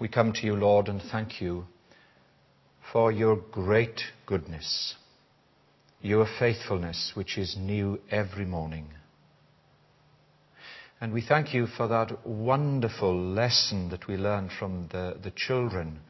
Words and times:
we 0.00 0.08
come 0.08 0.32
to 0.32 0.46
you, 0.46 0.56
Lord, 0.56 0.88
and 0.88 1.00
thank 1.12 1.40
you 1.42 1.66
for 2.90 3.12
your 3.12 3.36
great 3.36 4.00
goodness, 4.26 4.94
your 6.00 6.26
faithfulness, 6.38 7.12
which 7.14 7.36
is 7.36 7.56
new 7.58 8.00
every 8.10 8.46
morning. 8.46 8.88
And 11.00 11.12
we 11.12 11.20
thank 11.20 11.54
you 11.54 11.66
for 11.66 11.86
that 11.88 12.26
wonderful 12.26 13.14
lesson 13.14 13.90
that 13.90 14.06
we 14.06 14.16
learned 14.16 14.50
from 14.58 14.88
the, 14.90 15.18
the 15.22 15.30
children. 15.30 16.00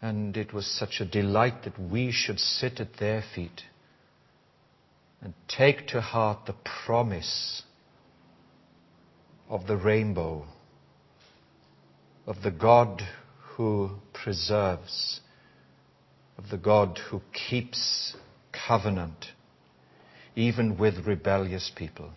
And 0.00 0.36
it 0.36 0.52
was 0.52 0.66
such 0.66 1.00
a 1.00 1.04
delight 1.04 1.64
that 1.64 1.78
we 1.78 2.12
should 2.12 2.38
sit 2.38 2.78
at 2.78 2.98
their 2.98 3.22
feet 3.34 3.62
and 5.22 5.32
take 5.48 5.88
to 5.88 6.00
heart 6.00 6.46
the 6.46 6.54
promise 6.86 7.62
of 9.48 9.66
the 9.66 9.76
rainbow, 9.76 10.46
of 12.26 12.42
the 12.42 12.50
God 12.50 13.02
who 13.56 13.90
preserves, 14.12 15.20
of 16.38 16.48
the 16.50 16.56
God 16.56 16.98
who 17.10 17.20
keeps 17.32 18.16
covenant, 18.66 19.26
even 20.34 20.78
with 20.78 21.06
rebellious 21.06 21.70
people. 21.74 22.10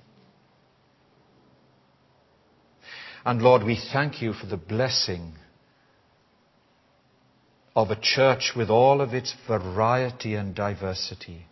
And 3.26 3.42
Lord, 3.42 3.64
we 3.64 3.78
thank 3.92 4.22
you 4.22 4.32
for 4.32 4.46
the 4.46 4.58
blessing 4.58 5.34
of 7.76 7.92
a 7.92 8.00
church 8.02 8.54
with 8.56 8.70
all 8.70 9.02
of 9.02 9.14
its 9.14 9.36
variety 9.48 10.36
and 10.36 10.56
diversity. 10.56 11.46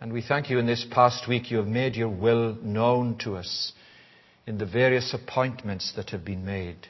And 0.00 0.12
we 0.12 0.22
thank 0.22 0.48
you 0.48 0.58
in 0.58 0.66
this 0.66 0.86
past 0.90 1.28
week 1.28 1.50
you 1.50 1.58
have 1.58 1.66
made 1.66 1.94
your 1.94 2.08
will 2.08 2.56
known 2.62 3.18
to 3.18 3.36
us 3.36 3.72
in 4.48 4.56
the 4.56 4.64
various 4.64 5.12
appointments 5.12 5.92
that 5.94 6.08
have 6.08 6.24
been 6.24 6.42
made. 6.42 6.88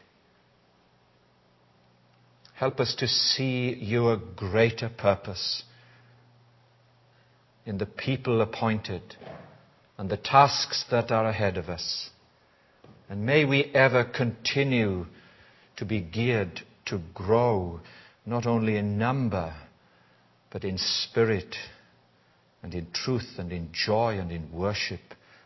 Help 2.54 2.78
us 2.78 2.94
to 2.94 3.08
see 3.08 3.74
your 3.74 4.16
greater 4.16 4.88
purpose 4.88 5.64
in 7.66 7.76
the 7.78 7.84
people 7.84 8.40
appointed 8.42 9.02
and 9.98 10.08
the 10.08 10.16
tasks 10.16 10.84
that 10.92 11.10
are 11.10 11.26
ahead 11.26 11.56
of 11.56 11.68
us. 11.68 12.10
And 13.08 13.26
may 13.26 13.44
we 13.44 13.64
ever 13.74 14.04
continue 14.04 15.06
to 15.78 15.84
be 15.84 16.00
geared 16.00 16.60
to 16.86 17.00
grow, 17.12 17.80
not 18.24 18.46
only 18.46 18.76
in 18.76 18.98
number, 18.98 19.52
but 20.52 20.62
in 20.62 20.78
spirit 20.78 21.56
and 22.62 22.72
in 22.72 22.86
truth 22.92 23.34
and 23.36 23.50
in 23.50 23.70
joy 23.72 24.16
and 24.16 24.30
in 24.30 24.52
worship 24.52 25.00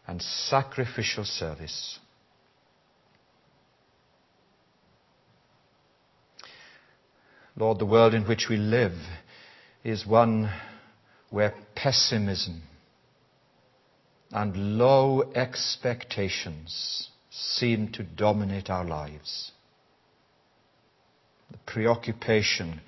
and 0.06 0.20
sacrificial 0.20 1.24
service. 1.24 1.98
Lord, 7.56 7.78
the 7.78 7.86
world 7.86 8.14
in 8.14 8.22
which 8.26 8.48
we 8.48 8.56
live 8.56 8.96
is 9.84 10.06
one 10.06 10.50
where 11.30 11.54
pessimism 11.74 12.62
and 14.30 14.78
low 14.78 15.30
expectations 15.34 17.10
seem 17.30 17.92
to 17.92 18.02
dominate 18.02 18.70
our 18.70 18.84
lives. 18.84 19.52
The 21.50 21.58
preoccupation 21.66 22.80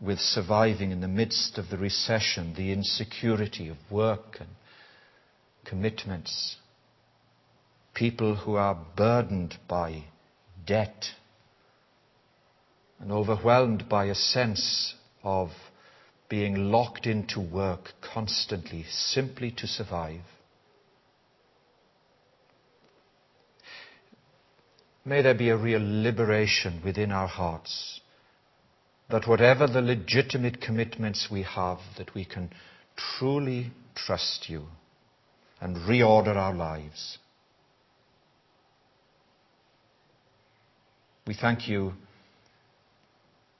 with 0.00 0.18
surviving 0.18 0.90
in 0.90 1.00
the 1.00 1.08
midst 1.08 1.56
of 1.56 1.70
the 1.70 1.78
recession, 1.78 2.54
the 2.54 2.72
insecurity 2.72 3.68
of 3.68 3.76
work 3.90 4.36
and 4.38 4.50
commitments, 5.64 6.56
people 7.94 8.36
who 8.36 8.56
are 8.56 8.78
burdened 8.96 9.56
by 9.66 10.04
debt 10.66 11.06
and 13.00 13.12
overwhelmed 13.12 13.88
by 13.88 14.06
a 14.06 14.14
sense 14.14 14.94
of 15.22 15.50
being 16.28 16.70
locked 16.70 17.06
into 17.06 17.40
work 17.40 17.92
constantly 18.02 18.84
simply 18.90 19.50
to 19.50 19.66
survive. 19.66 20.20
May 25.04 25.22
there 25.22 25.34
be 25.34 25.48
a 25.48 25.56
real 25.56 25.80
liberation 25.82 26.82
within 26.84 27.12
our 27.12 27.28
hearts 27.28 28.00
that 29.08 29.26
whatever 29.26 29.66
the 29.66 29.80
legitimate 29.80 30.60
commitments 30.60 31.28
we 31.30 31.42
have, 31.42 31.78
that 31.96 32.14
we 32.14 32.26
can 32.26 32.50
truly 33.18 33.72
trust 33.94 34.50
you 34.50 34.66
and 35.60 35.76
reorder 35.76 36.36
our 36.36 36.54
lives. 36.54 37.18
We 41.26 41.34
thank 41.34 41.68
you 41.68 41.94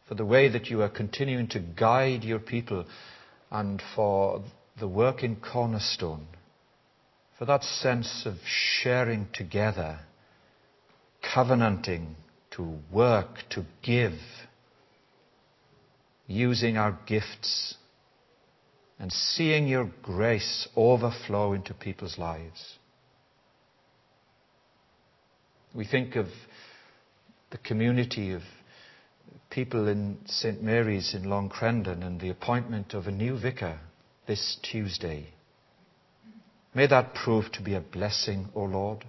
for 0.08 0.14
the 0.14 0.24
way 0.24 0.48
that 0.48 0.68
you 0.68 0.80
are 0.80 0.88
continuing 0.88 1.46
to 1.48 1.60
guide 1.60 2.24
your 2.24 2.38
people 2.38 2.86
and 3.50 3.82
for 3.94 4.42
the 4.80 4.88
work 4.88 5.22
in 5.22 5.36
Cornerstone, 5.36 6.26
for 7.38 7.44
that 7.44 7.62
sense 7.62 8.22
of 8.24 8.36
sharing 8.46 9.28
together, 9.34 10.00
covenanting 11.34 12.16
to 12.52 12.78
work, 12.90 13.28
to 13.50 13.66
give, 13.82 14.18
using 16.26 16.78
our 16.78 16.98
gifts 17.06 17.74
and 18.98 19.12
seeing 19.12 19.68
your 19.68 19.90
grace 20.02 20.68
overflow 20.74 21.52
into 21.52 21.74
people's 21.74 22.18
lives. 22.18 22.78
We 25.74 25.86
think 25.86 26.16
of 26.16 26.26
the 27.50 27.58
community 27.58 28.32
of 28.32 28.42
people 29.50 29.88
in 29.88 30.18
St. 30.26 30.62
Mary's 30.62 31.14
in 31.14 31.24
Long 31.24 31.48
Crendon 31.48 32.04
and 32.04 32.20
the 32.20 32.30
appointment 32.30 32.94
of 32.94 33.06
a 33.06 33.10
new 33.10 33.38
vicar 33.38 33.78
this 34.26 34.58
Tuesday. 34.62 35.28
May 36.74 36.86
that 36.86 37.14
prove 37.14 37.50
to 37.52 37.62
be 37.62 37.74
a 37.74 37.80
blessing, 37.80 38.48
O 38.54 38.62
Lord. 38.62 39.04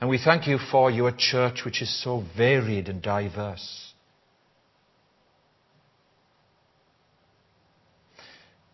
And 0.00 0.10
we 0.10 0.18
thank 0.18 0.46
you 0.46 0.58
for 0.58 0.90
your 0.90 1.12
church, 1.16 1.62
which 1.64 1.82
is 1.82 2.02
so 2.02 2.24
varied 2.36 2.88
and 2.88 3.00
diverse. 3.02 3.92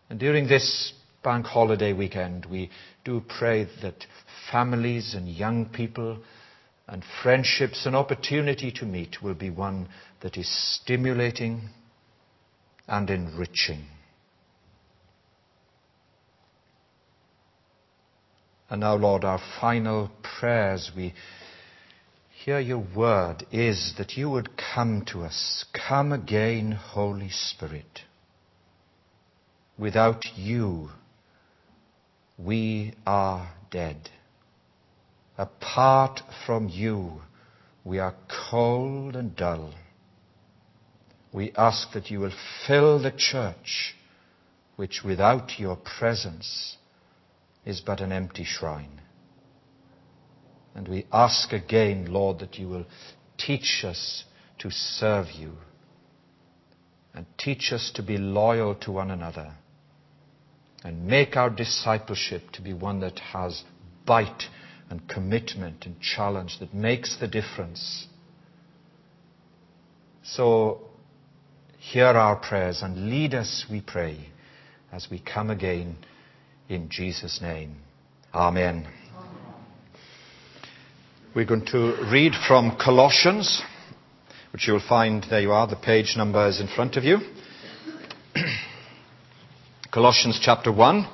And 0.09 0.19
during 0.19 0.47
this 0.47 0.93
bank 1.23 1.45
holiday 1.45 1.93
weekend, 1.93 2.45
we 2.45 2.69
do 3.05 3.21
pray 3.37 3.67
that 3.81 4.05
families 4.51 5.13
and 5.13 5.27
young 5.27 5.67
people 5.67 6.19
and 6.87 7.03
friendships 7.23 7.85
and 7.85 7.95
opportunity 7.95 8.71
to 8.71 8.85
meet 8.85 9.21
will 9.21 9.35
be 9.35 9.49
one 9.49 9.87
that 10.21 10.37
is 10.37 10.49
stimulating 10.49 11.69
and 12.87 13.09
enriching. 13.09 13.85
And 18.69 18.81
now, 18.81 18.95
Lord, 18.95 19.25
our 19.25 19.41
final 19.59 20.09
prayers, 20.39 20.91
we 20.95 21.13
hear 22.43 22.59
your 22.59 22.83
word 22.95 23.45
is 23.51 23.93
that 23.97 24.13
you 24.17 24.29
would 24.29 24.49
come 24.57 25.03
to 25.11 25.23
us. 25.23 25.65
Come 25.87 26.11
again, 26.11 26.71
Holy 26.71 27.29
Spirit. 27.29 28.01
Without 29.77 30.23
you, 30.37 30.89
we 32.37 32.93
are 33.05 33.51
dead. 33.69 34.09
Apart 35.41 36.21
from 36.45 36.69
you, 36.69 37.19
we 37.83 37.97
are 37.97 38.13
cold 38.51 39.15
and 39.15 39.35
dull. 39.35 39.73
We 41.33 41.51
ask 41.57 41.93
that 41.93 42.11
you 42.11 42.19
will 42.19 42.33
fill 42.67 43.01
the 43.01 43.11
church, 43.11 43.95
which 44.75 45.01
without 45.03 45.57
your 45.57 45.77
presence 45.77 46.77
is 47.65 47.81
but 47.81 48.01
an 48.01 48.11
empty 48.11 48.43
shrine. 48.43 49.01
And 50.75 50.87
we 50.87 51.07
ask 51.11 51.51
again, 51.51 52.05
Lord, 52.13 52.37
that 52.37 52.59
you 52.59 52.67
will 52.67 52.85
teach 53.39 53.83
us 53.83 54.25
to 54.59 54.69
serve 54.69 55.31
you 55.31 55.53
and 57.15 57.25
teach 57.39 57.71
us 57.73 57.91
to 57.95 58.03
be 58.03 58.19
loyal 58.19 58.75
to 58.75 58.91
one 58.91 59.09
another 59.09 59.55
and 60.83 61.07
make 61.07 61.35
our 61.35 61.49
discipleship 61.49 62.51
to 62.51 62.61
be 62.61 62.73
one 62.73 62.99
that 62.99 63.17
has 63.17 63.63
bite 64.05 64.43
and 64.91 65.07
commitment 65.07 65.85
and 65.85 65.99
challenge 65.99 66.59
that 66.59 66.73
makes 66.73 67.17
the 67.17 67.27
difference. 67.27 68.07
So 70.23 70.81
hear 71.77 72.05
our 72.05 72.35
prayers 72.35 72.81
and 72.83 73.09
lead 73.09 73.33
us, 73.33 73.65
we 73.69 73.81
pray, 73.81 74.29
as 74.91 75.07
we 75.09 75.19
come 75.19 75.49
again 75.49 75.97
in 76.69 76.89
Jesus' 76.89 77.39
name. 77.41 77.77
Amen. 78.33 78.87
We're 81.33 81.45
going 81.45 81.65
to 81.67 82.09
read 82.11 82.33
from 82.47 82.77
Colossians, 82.77 83.61
which 84.51 84.67
you'll 84.67 84.81
find, 84.87 85.25
there 85.29 85.41
you 85.41 85.53
are, 85.53 85.65
the 85.65 85.77
page 85.77 86.15
number 86.17 86.45
is 86.47 86.59
in 86.59 86.67
front 86.67 86.97
of 86.97 87.03
you. 87.03 87.17
Colossians 89.91 90.39
chapter 90.43 90.71
1 90.71 91.07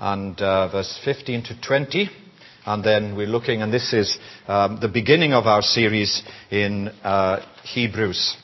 and 0.00 0.40
uh, 0.40 0.68
verse 0.68 0.98
15 1.04 1.42
to 1.44 1.60
20. 1.60 2.21
And 2.64 2.84
then 2.84 3.16
we're 3.16 3.26
looking, 3.26 3.62
and 3.62 3.72
this 3.72 3.92
is 3.92 4.18
um, 4.46 4.78
the 4.80 4.88
beginning 4.88 5.32
of 5.32 5.46
our 5.46 5.62
series 5.62 6.22
in 6.50 6.88
uh, 7.02 7.44
Hebrews. 7.64 8.36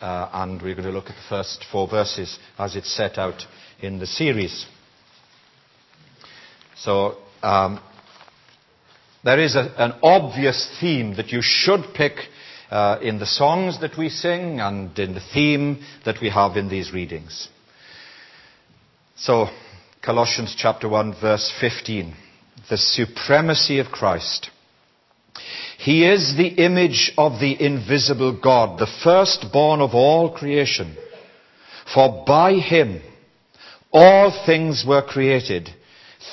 Uh, 0.00 0.30
and 0.32 0.62
we're 0.62 0.74
going 0.74 0.86
to 0.86 0.92
look 0.92 1.10
at 1.10 1.16
the 1.16 1.28
first 1.28 1.64
four 1.70 1.86
verses 1.86 2.38
as 2.58 2.74
it's 2.74 2.90
set 2.90 3.18
out 3.18 3.42
in 3.82 3.98
the 3.98 4.06
series. 4.06 4.66
So, 6.76 7.18
um, 7.42 7.80
there 9.22 9.38
is 9.38 9.54
an 9.56 9.92
obvious 10.02 10.78
theme 10.80 11.16
that 11.16 11.28
you 11.28 11.40
should 11.42 11.92
pick 11.94 12.14
uh, 12.70 12.98
in 13.02 13.18
the 13.18 13.26
songs 13.26 13.80
that 13.80 13.98
we 13.98 14.08
sing 14.08 14.60
and 14.60 14.98
in 14.98 15.12
the 15.12 15.20
theme 15.34 15.82
that 16.06 16.22
we 16.22 16.30
have 16.30 16.56
in 16.56 16.70
these 16.70 16.92
readings. 16.92 17.48
So, 19.16 19.48
Colossians 20.02 20.54
chapter 20.56 20.88
1 20.88 21.16
verse 21.20 21.52
15. 21.60 22.14
The 22.68 22.76
supremacy 22.76 23.78
of 23.78 23.86
Christ. 23.86 24.50
He 25.78 26.06
is 26.06 26.36
the 26.36 26.48
image 26.48 27.12
of 27.16 27.40
the 27.40 27.56
invisible 27.58 28.38
God, 28.38 28.78
the 28.78 28.86
firstborn 29.02 29.80
of 29.80 29.94
all 29.94 30.30
creation. 30.30 30.96
For 31.94 32.24
by 32.26 32.54
him 32.54 33.00
all 33.90 34.30
things 34.44 34.84
were 34.86 35.02
created, 35.02 35.70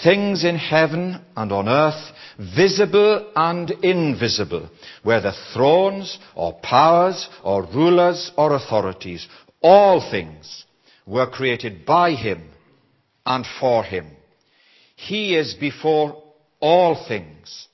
things 0.04 0.44
in 0.44 0.58
heaven 0.58 1.22
and 1.36 1.52
on 1.52 1.70
earth, 1.70 2.12
visible 2.38 3.32
and 3.36 3.72
invisible, 3.82 4.70
whether 5.04 5.32
thrones 5.54 6.20
or 6.36 6.60
powers 6.62 7.28
or 7.44 7.64
rulers 7.64 8.32
or 8.38 8.54
authorities, 8.54 9.28
all 9.62 10.02
things 10.12 10.66
were 11.06 11.28
created 11.28 11.86
by 11.86 12.12
him 12.12 12.50
and 13.26 13.46
for 13.60 13.84
him. 13.84 14.17
He 14.98 15.36
is 15.36 15.54
before 15.54 16.24
all 16.60 17.06
things, 17.08 17.68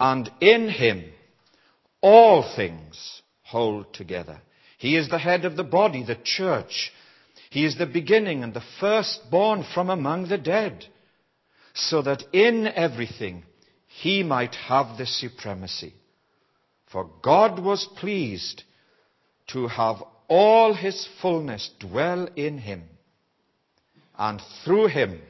and 0.00 0.28
in 0.40 0.70
him 0.70 1.04
all 2.00 2.42
things 2.56 3.20
hold 3.42 3.92
together. 3.92 4.40
He 4.78 4.96
is 4.96 5.10
the 5.10 5.18
head 5.18 5.44
of 5.44 5.56
the 5.56 5.64
body, 5.64 6.02
the 6.02 6.18
church. 6.24 6.92
He 7.50 7.66
is 7.66 7.76
the 7.76 7.86
beginning 7.86 8.42
and 8.42 8.54
the 8.54 8.64
firstborn 8.80 9.64
from 9.74 9.90
among 9.90 10.28
the 10.28 10.38
dead, 10.38 10.86
so 11.74 12.00
that 12.00 12.24
in 12.32 12.66
everything 12.66 13.44
he 13.86 14.22
might 14.22 14.54
have 14.54 14.96
the 14.96 15.06
supremacy. 15.06 15.92
For 16.90 17.08
God 17.22 17.58
was 17.58 17.86
pleased 17.98 18.62
to 19.48 19.68
have 19.68 20.02
all 20.26 20.72
his 20.72 21.06
fullness 21.20 21.70
dwell 21.78 22.28
in 22.34 22.56
him, 22.56 22.84
and 24.16 24.40
through 24.64 24.86
him 24.86 25.20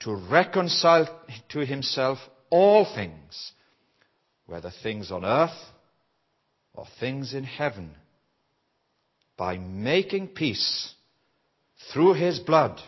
to 0.00 0.14
reconcile 0.14 1.08
to 1.50 1.64
himself 1.64 2.18
all 2.50 2.84
things, 2.94 3.52
whether 4.46 4.72
things 4.82 5.10
on 5.10 5.24
earth 5.24 5.58
or 6.74 6.86
things 7.00 7.34
in 7.34 7.44
heaven, 7.44 7.90
by 9.36 9.58
making 9.58 10.28
peace 10.28 10.94
through 11.92 12.14
his 12.14 12.38
blood 12.38 12.80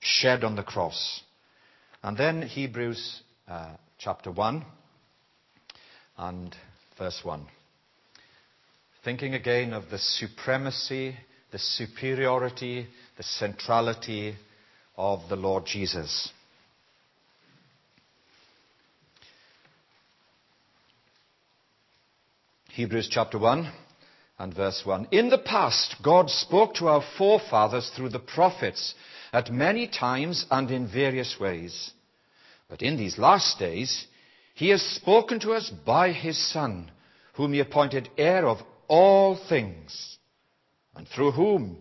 shed 0.00 0.44
on 0.44 0.56
the 0.56 0.62
cross. 0.62 1.22
And 2.02 2.16
then 2.16 2.42
Hebrews 2.42 3.22
uh, 3.48 3.74
chapter 3.98 4.30
1 4.30 4.64
and 6.18 6.54
verse 6.98 7.20
1. 7.22 7.46
Thinking 9.04 9.34
again 9.34 9.72
of 9.72 9.90
the 9.90 9.98
supremacy, 9.98 11.16
the 11.50 11.58
superiority, 11.58 12.86
the 13.16 13.22
centrality 13.22 14.36
of 14.96 15.20
the 15.28 15.36
Lord 15.36 15.64
Jesus. 15.66 16.30
Hebrews 22.70 23.08
chapter 23.10 23.38
1 23.38 23.70
and 24.38 24.54
verse 24.54 24.82
1. 24.84 25.08
In 25.10 25.28
the 25.28 25.38
past, 25.38 25.96
God 26.02 26.30
spoke 26.30 26.74
to 26.76 26.88
our 26.88 27.04
forefathers 27.18 27.90
through 27.94 28.08
the 28.08 28.18
prophets 28.18 28.94
at 29.32 29.52
many 29.52 29.86
times 29.86 30.46
and 30.50 30.70
in 30.70 30.86
various 30.90 31.36
ways. 31.38 31.92
But 32.68 32.80
in 32.80 32.96
these 32.96 33.18
last 33.18 33.58
days, 33.58 34.06
he 34.54 34.70
has 34.70 34.80
spoken 34.80 35.38
to 35.40 35.52
us 35.52 35.70
by 35.84 36.12
his 36.12 36.38
Son, 36.52 36.90
whom 37.34 37.52
he 37.52 37.60
appointed 37.60 38.08
heir 38.16 38.46
of 38.46 38.58
all 38.88 39.38
things, 39.48 40.16
and 40.94 41.06
through 41.08 41.32
whom 41.32 41.76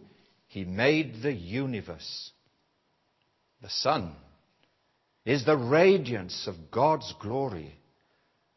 he 0.47 0.65
made 0.65 1.21
the 1.21 1.33
universe. 1.33 2.30
The 3.61 3.69
Son, 3.69 4.15
is 5.25 5.45
the 5.45 5.57
radiance 5.57 6.47
of 6.47 6.71
God's 6.71 7.13
glory 7.19 7.75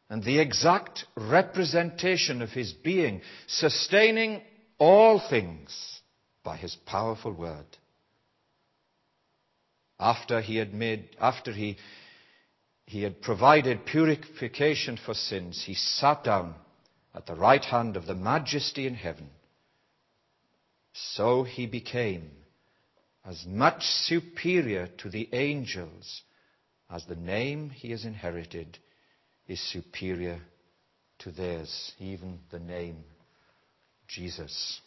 and 0.09 0.23
the 0.23 0.39
exact 0.39 1.05
representation 1.15 2.41
of 2.41 2.49
his 2.49 2.73
being, 2.73 3.21
sustaining 3.47 4.41
all 4.77 5.19
things 5.19 6.01
by 6.43 6.57
his 6.57 6.75
powerful 6.85 7.31
word. 7.31 7.65
After 9.99 10.41
he 10.41 10.57
had 10.57 10.73
made, 10.73 11.09
after 11.19 11.51
he, 11.51 11.77
he 12.85 13.03
had 13.03 13.21
provided 13.21 13.85
purification 13.85 14.97
for 15.03 15.13
sins, 15.13 15.63
he 15.65 15.73
sat 15.75 16.23
down 16.23 16.55
at 17.13 17.25
the 17.25 17.35
right 17.35 17.63
hand 17.63 17.95
of 17.95 18.05
the 18.05 18.15
majesty 18.15 18.85
in 18.85 18.95
heaven. 18.95 19.29
So 20.93 21.43
he 21.43 21.65
became 21.65 22.29
as 23.25 23.43
much 23.47 23.81
superior 23.83 24.87
to 24.97 25.09
the 25.09 25.27
angels 25.33 26.21
as 26.89 27.05
the 27.05 27.15
name 27.15 27.71
he 27.71 27.91
has 27.91 28.05
inherited 28.05 28.77
is 29.47 29.59
superior 29.71 30.39
to 31.19 31.31
theirs, 31.31 31.93
even 31.99 32.39
the 32.51 32.59
name 32.59 33.03
Jesus. 34.07 34.79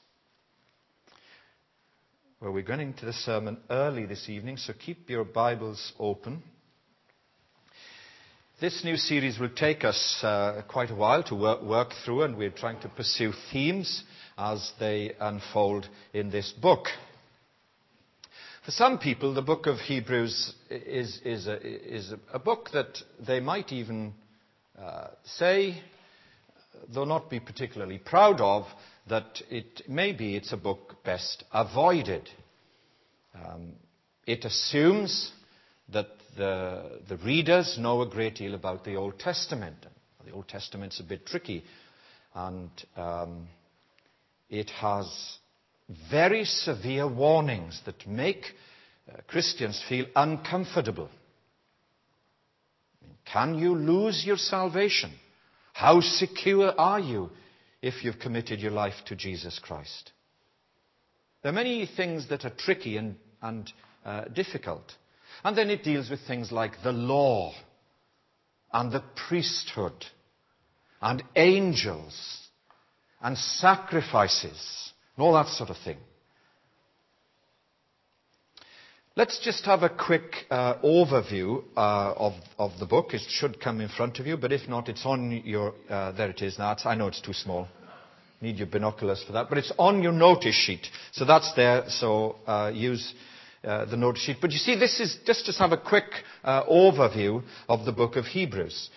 Well, 2.41 2.53
we're 2.53 2.63
going 2.63 2.81
into 2.81 3.05
the 3.05 3.13
sermon 3.13 3.59
early 3.69 4.07
this 4.07 4.29
evening, 4.29 4.59
so 4.59 4.73
keep 4.73 5.11
your 5.11 5.25
Bibles 5.25 5.93
open. 5.99 6.43
This 8.61 8.85
new 8.85 8.97
series 8.97 9.39
will 9.39 9.51
take 9.51 9.85
us 9.85 10.21
uh, 10.23 10.63
quite 10.69 10.91
a 10.91 10.95
while 10.95 11.25
to 11.25 11.35
work, 11.35 11.63
work 11.63 11.93
through, 12.05 12.23
and 12.23 12.37
we're 12.37 12.51
trying 12.51 12.81
to 12.81 12.89
pursue 12.89 13.33
themes 13.51 14.05
as 14.37 14.73
they 14.79 15.15
unfold 15.21 15.89
in 16.13 16.31
this 16.31 16.53
book. 16.53 16.87
For 18.69 18.73
some 18.73 18.99
people, 18.99 19.33
the 19.33 19.41
book 19.41 19.67
of 19.67 19.79
Hebrews 19.79 20.53
is, 20.69 21.47
a, 21.47 22.39
book 22.39 22.69
that 22.75 22.99
they 23.27 23.41
might 23.41 23.73
even 23.73 24.13
uh, 24.79 25.07
say, 25.25 25.83
though 26.93 27.07
not 27.07 27.31
be 27.31 27.41
particularly 27.41 27.97
proud 27.97 28.43
of, 28.43 28.67
that 29.09 29.41
it 29.49 29.85
maybe 29.89 30.37
it's 30.37 30.53
a 30.53 30.59
book 30.59 31.03
best 31.03 31.45
avoided. 31.51 32.29
Um, 33.35 33.73
it 34.27 34.45
assumes 34.45 35.33
that 35.91 36.09
the, 36.37 37.01
the, 37.09 37.17
readers 37.17 37.79
know 37.81 38.03
a 38.03 38.07
great 38.07 38.35
deal 38.35 38.55
about 38.55 38.85
the 38.85 38.97
Old 38.97 39.19
Testament. 39.19 39.87
The 40.27 40.33
Old 40.33 40.47
Testament's 40.47 41.01
a 41.01 41.05
bit 41.05 41.25
tricky, 41.25 41.65
and 42.35 42.69
um, 42.99 43.49
it 44.51 44.69
has 44.69 45.38
very 46.11 46.45
severe 46.45 47.09
warnings 47.09 47.81
that 47.87 48.07
make 48.07 48.45
uh, 49.09 49.19
Christians 49.27 49.83
feel 49.89 50.07
uncomfortable. 50.15 51.09
Can 53.33 53.59
you 53.59 53.75
lose 53.75 54.25
your 54.25 54.37
salvation? 54.37 55.13
How 55.73 56.01
secure 56.01 56.73
are 56.79 57.01
you 57.01 57.31
if 57.83 58.05
you've 58.05 58.19
committed 58.19 58.61
your 58.61 58.73
life 58.73 58.95
to 59.07 59.17
Jesus 59.17 59.59
Christ. 59.59 60.13
There 61.43 61.51
are 61.51 61.55
many 61.55 61.87
things 61.87 62.29
that 62.29 62.45
are 62.45 62.51
tricky 62.51 62.97
and, 62.97 63.17
and 63.41 63.73
uh, 64.05 64.25
difficult. 64.25 64.93
And 65.45 65.57
then 65.57 65.71
it 65.71 65.85
deals 65.85 66.11
with 66.11 66.21
things 66.27 66.51
like 66.51 66.83
the 66.83 66.93
law 66.93 67.53
and 68.73 68.91
the 68.91 69.05
priesthood 69.29 70.05
and 71.01 71.23
angels 71.37 72.49
and 73.23 73.39
sacrifices 73.39 74.93
and 75.19 75.27
all 75.27 75.33
that 75.33 75.49
sort 75.49 75.69
of 75.69 75.77
thing. 75.79 75.97
Let's 79.17 79.41
just 79.45 79.65
have 79.65 79.83
a 79.83 79.89
quick 79.89 80.33
uh, 80.49 80.79
overview 80.79 81.65
uh, 81.77 82.31
of, 82.57 82.71
the 82.79 82.87
book. 82.87 83.15
It 83.15 83.23
should 83.29 83.61
come 83.61 83.81
in 83.81 83.89
front 83.89 84.21
of 84.21 84.29
you, 84.29 84.37
but 84.37 84.53
if 84.53 84.69
not, 84.69 84.89
it's 84.89 85.05
on 85.05 85.43
your. 85.45 85.75
Uh, 85.91 86.13
there 86.13 86.31
it 86.31 86.41
is 86.41 86.57
now. 86.57 86.77
I 86.85 86.95
know 86.95 87.09
it's 87.09 87.21
too 87.21 87.33
small. 87.33 87.67
Need 88.41 88.59
your 88.59 88.69
binoculars 88.69 89.25
for 89.27 89.33
that, 89.33 89.49
but 89.49 89.59
it's 89.59 89.73
on 89.77 90.05
your 90.05 90.13
notice 90.13 90.55
sheet. 90.55 90.87
So 91.11 91.25
that's 91.25 91.53
there. 91.55 91.87
So 91.89 92.37
use 92.73 93.13
the 93.65 93.97
notice 93.97 94.23
sheet. 94.23 94.37
But 94.41 94.53
you 94.53 94.59
see, 94.59 94.79
this 94.79 95.01
is 95.01 95.19
just 95.27 95.47
to 95.47 95.53
have 95.55 95.73
a 95.73 95.79
quick 95.79 96.05
overview 96.45 97.43
of 97.69 97.85
the 97.85 97.91
book 97.91 98.15
of 98.15 98.27
Hebrews. 98.27 98.89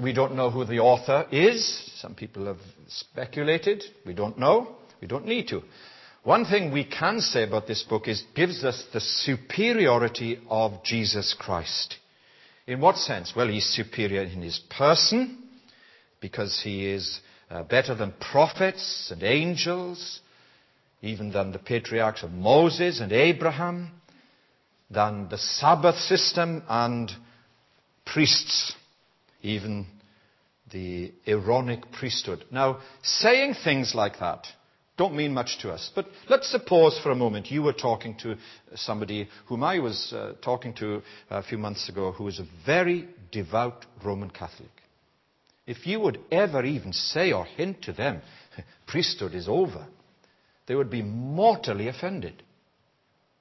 We 0.00 0.12
don't 0.12 0.36
know 0.36 0.50
who 0.50 0.64
the 0.64 0.78
author 0.78 1.26
is. 1.30 1.90
Some 2.00 2.14
people 2.14 2.46
have 2.46 2.60
speculated. 2.88 3.84
We 4.06 4.14
don't 4.14 4.38
know. 4.38 4.76
We 5.00 5.08
don't 5.08 5.26
need 5.26 5.48
to. 5.48 5.62
One 6.24 6.44
thing 6.44 6.72
we 6.72 6.84
can 6.84 7.20
say 7.20 7.42
about 7.42 7.66
this 7.66 7.82
book 7.82 8.06
is 8.06 8.20
it 8.22 8.34
gives 8.34 8.64
us 8.64 8.84
the 8.92 9.00
superiority 9.00 10.40
of 10.48 10.84
Jesus 10.84 11.34
Christ. 11.38 11.96
In 12.66 12.80
what 12.80 12.96
sense? 12.96 13.32
Well, 13.34 13.48
he's 13.48 13.66
superior 13.66 14.22
in 14.22 14.40
his 14.40 14.60
person 14.70 15.42
because 16.20 16.60
he 16.62 16.86
is 16.86 17.20
uh, 17.50 17.64
better 17.64 17.94
than 17.94 18.14
prophets 18.20 19.10
and 19.10 19.22
angels, 19.24 20.20
even 21.02 21.32
than 21.32 21.50
the 21.50 21.58
patriarchs 21.58 22.22
of 22.22 22.30
Moses 22.30 23.00
and 23.00 23.12
Abraham, 23.12 23.90
than 24.90 25.28
the 25.28 25.38
Sabbath 25.38 25.96
system 25.96 26.62
and 26.68 27.10
priests, 28.06 28.74
even 29.42 29.86
the 30.70 31.12
Aaronic 31.26 31.92
priesthood. 31.92 32.44
Now, 32.50 32.80
saying 33.02 33.54
things 33.62 33.94
like 33.94 34.18
that 34.20 34.46
don't 34.96 35.14
mean 35.14 35.32
much 35.32 35.58
to 35.60 35.70
us. 35.70 35.90
But 35.94 36.06
let's 36.28 36.50
suppose 36.50 36.98
for 37.02 37.10
a 37.10 37.16
moment 37.16 37.50
you 37.50 37.62
were 37.62 37.72
talking 37.72 38.16
to 38.22 38.36
somebody 38.74 39.28
whom 39.46 39.64
I 39.64 39.78
was 39.78 40.12
uh, 40.12 40.34
talking 40.42 40.74
to 40.74 41.02
a 41.30 41.42
few 41.42 41.58
months 41.58 41.88
ago 41.88 42.12
who 42.12 42.28
is 42.28 42.38
a 42.38 42.46
very 42.66 43.08
devout 43.30 43.86
Roman 44.04 44.30
Catholic. 44.30 44.70
If 45.66 45.86
you 45.86 46.00
would 46.00 46.20
ever 46.30 46.64
even 46.64 46.92
say 46.92 47.32
or 47.32 47.44
hint 47.44 47.82
to 47.82 47.92
them, 47.92 48.20
priesthood 48.86 49.34
is 49.34 49.48
over, 49.48 49.86
they 50.66 50.74
would 50.74 50.90
be 50.90 51.02
mortally 51.02 51.88
offended. 51.88 52.42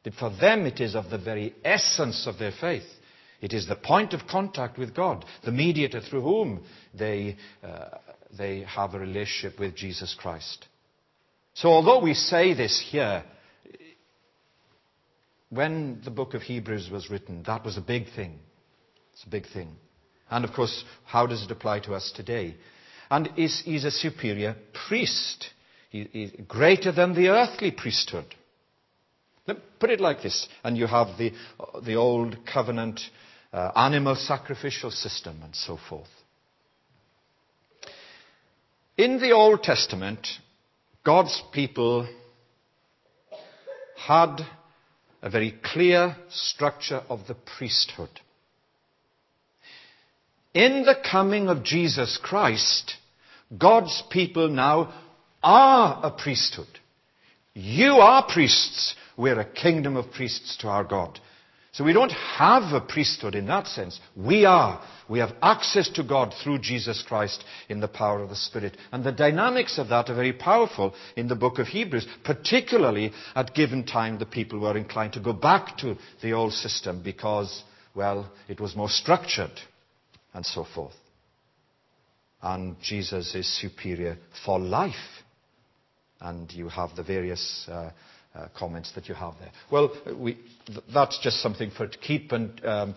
That 0.03 0.15
for 0.15 0.29
them 0.29 0.65
it 0.65 0.79
is 0.79 0.95
of 0.95 1.09
the 1.09 1.17
very 1.17 1.53
essence 1.63 2.25
of 2.27 2.39
their 2.39 2.53
faith. 2.59 2.87
It 3.41 3.53
is 3.53 3.67
the 3.67 3.75
point 3.75 4.13
of 4.13 4.27
contact 4.27 4.77
with 4.77 4.93
God, 4.93 5.25
the 5.43 5.51
mediator 5.51 5.99
through 5.99 6.21
whom 6.21 6.63
they, 6.93 7.37
uh, 7.63 7.97
they 8.37 8.61
have 8.61 8.93
a 8.93 8.99
relationship 8.99 9.59
with 9.59 9.75
Jesus 9.75 10.15
Christ. 10.17 10.67
So 11.55 11.69
although 11.69 11.99
we 11.99 12.13
say 12.13 12.53
this 12.53 12.79
here, 12.91 13.23
when 15.49 16.01
the 16.05 16.11
book 16.11 16.33
of 16.33 16.43
Hebrews 16.43 16.89
was 16.91 17.09
written, 17.09 17.43
that 17.47 17.65
was 17.65 17.77
a 17.77 17.81
big 17.81 18.05
thing. 18.15 18.39
It's 19.13 19.23
a 19.25 19.29
big 19.29 19.47
thing. 19.47 19.75
And 20.29 20.45
of 20.45 20.53
course, 20.53 20.85
how 21.05 21.25
does 21.25 21.43
it 21.43 21.51
apply 21.51 21.79
to 21.81 21.93
us 21.93 22.13
today? 22.15 22.55
And 23.09 23.29
is, 23.37 23.61
he's 23.65 23.83
a 23.83 23.91
superior 23.91 24.55
priest. 24.87 25.49
He, 25.89 26.07
he's 26.13 26.31
greater 26.47 26.93
than 26.93 27.13
the 27.13 27.29
earthly 27.29 27.71
priesthood. 27.71 28.33
Put 29.79 29.89
it 29.89 29.99
like 29.99 30.21
this, 30.21 30.47
and 30.63 30.77
you 30.77 30.87
have 30.87 31.17
the, 31.17 31.33
the 31.83 31.95
old 31.95 32.37
covenant 32.45 33.01
uh, 33.53 33.71
animal 33.75 34.15
sacrificial 34.15 34.91
system 34.91 35.41
and 35.43 35.55
so 35.55 35.77
forth. 35.89 36.07
In 38.97 39.19
the 39.19 39.31
Old 39.31 39.63
Testament, 39.63 40.27
God's 41.03 41.41
people 41.51 42.07
had 43.97 44.41
a 45.21 45.29
very 45.29 45.59
clear 45.63 46.15
structure 46.29 47.01
of 47.09 47.27
the 47.27 47.35
priesthood. 47.57 48.09
In 50.53 50.83
the 50.83 50.95
coming 51.09 51.47
of 51.47 51.63
Jesus 51.63 52.19
Christ, 52.21 52.93
God's 53.57 54.03
people 54.11 54.49
now 54.49 54.93
are 55.43 55.99
a 56.03 56.11
priesthood. 56.11 56.67
You 57.53 57.93
are 57.93 58.25
priests. 58.27 58.95
We're 59.17 59.39
a 59.39 59.45
kingdom 59.45 59.97
of 59.97 60.11
priests 60.11 60.57
to 60.57 60.67
our 60.67 60.83
God. 60.83 61.19
So 61.73 61.85
we 61.85 61.93
don't 61.93 62.11
have 62.11 62.73
a 62.73 62.81
priesthood 62.81 63.33
in 63.33 63.45
that 63.45 63.65
sense. 63.65 63.97
We 64.15 64.43
are. 64.43 64.83
We 65.07 65.19
have 65.19 65.31
access 65.41 65.87
to 65.91 66.03
God 66.03 66.33
through 66.33 66.59
Jesus 66.59 67.01
Christ 67.01 67.45
in 67.69 67.79
the 67.79 67.87
power 67.87 68.21
of 68.21 68.29
the 68.29 68.35
Spirit. 68.35 68.75
And 68.91 69.05
the 69.05 69.13
dynamics 69.13 69.77
of 69.77 69.87
that 69.87 70.09
are 70.09 70.15
very 70.15 70.33
powerful 70.33 70.93
in 71.15 71.29
the 71.29 71.35
book 71.35 71.59
of 71.59 71.67
Hebrews, 71.67 72.05
particularly 72.25 73.13
at 73.35 73.55
given 73.55 73.85
time 73.85 74.19
the 74.19 74.25
people 74.25 74.59
were 74.59 74.75
inclined 74.75 75.13
to 75.13 75.21
go 75.21 75.31
back 75.31 75.77
to 75.77 75.95
the 76.21 76.33
old 76.33 76.51
system 76.51 77.01
because, 77.01 77.63
well, 77.95 78.29
it 78.49 78.59
was 78.59 78.75
more 78.75 78.89
structured 78.89 79.51
and 80.33 80.45
so 80.45 80.65
forth. 80.75 80.95
And 82.41 82.75
Jesus 82.81 83.33
is 83.33 83.47
superior 83.61 84.17
for 84.45 84.59
life. 84.59 85.23
And 86.19 86.51
you 86.51 86.67
have 86.67 86.95
the 86.97 87.03
various 87.03 87.65
uh, 87.71 87.91
comments 88.57 88.91
that 88.95 89.09
you 89.09 89.15
have 89.15 89.33
there. 89.39 89.51
Well, 89.71 89.93
we, 90.17 90.37
th- 90.67 90.79
that's 90.93 91.19
just 91.19 91.41
something 91.41 91.71
for 91.71 91.87
to 91.87 91.97
keep 91.97 92.31
and 92.31 92.63
um, 92.65 92.95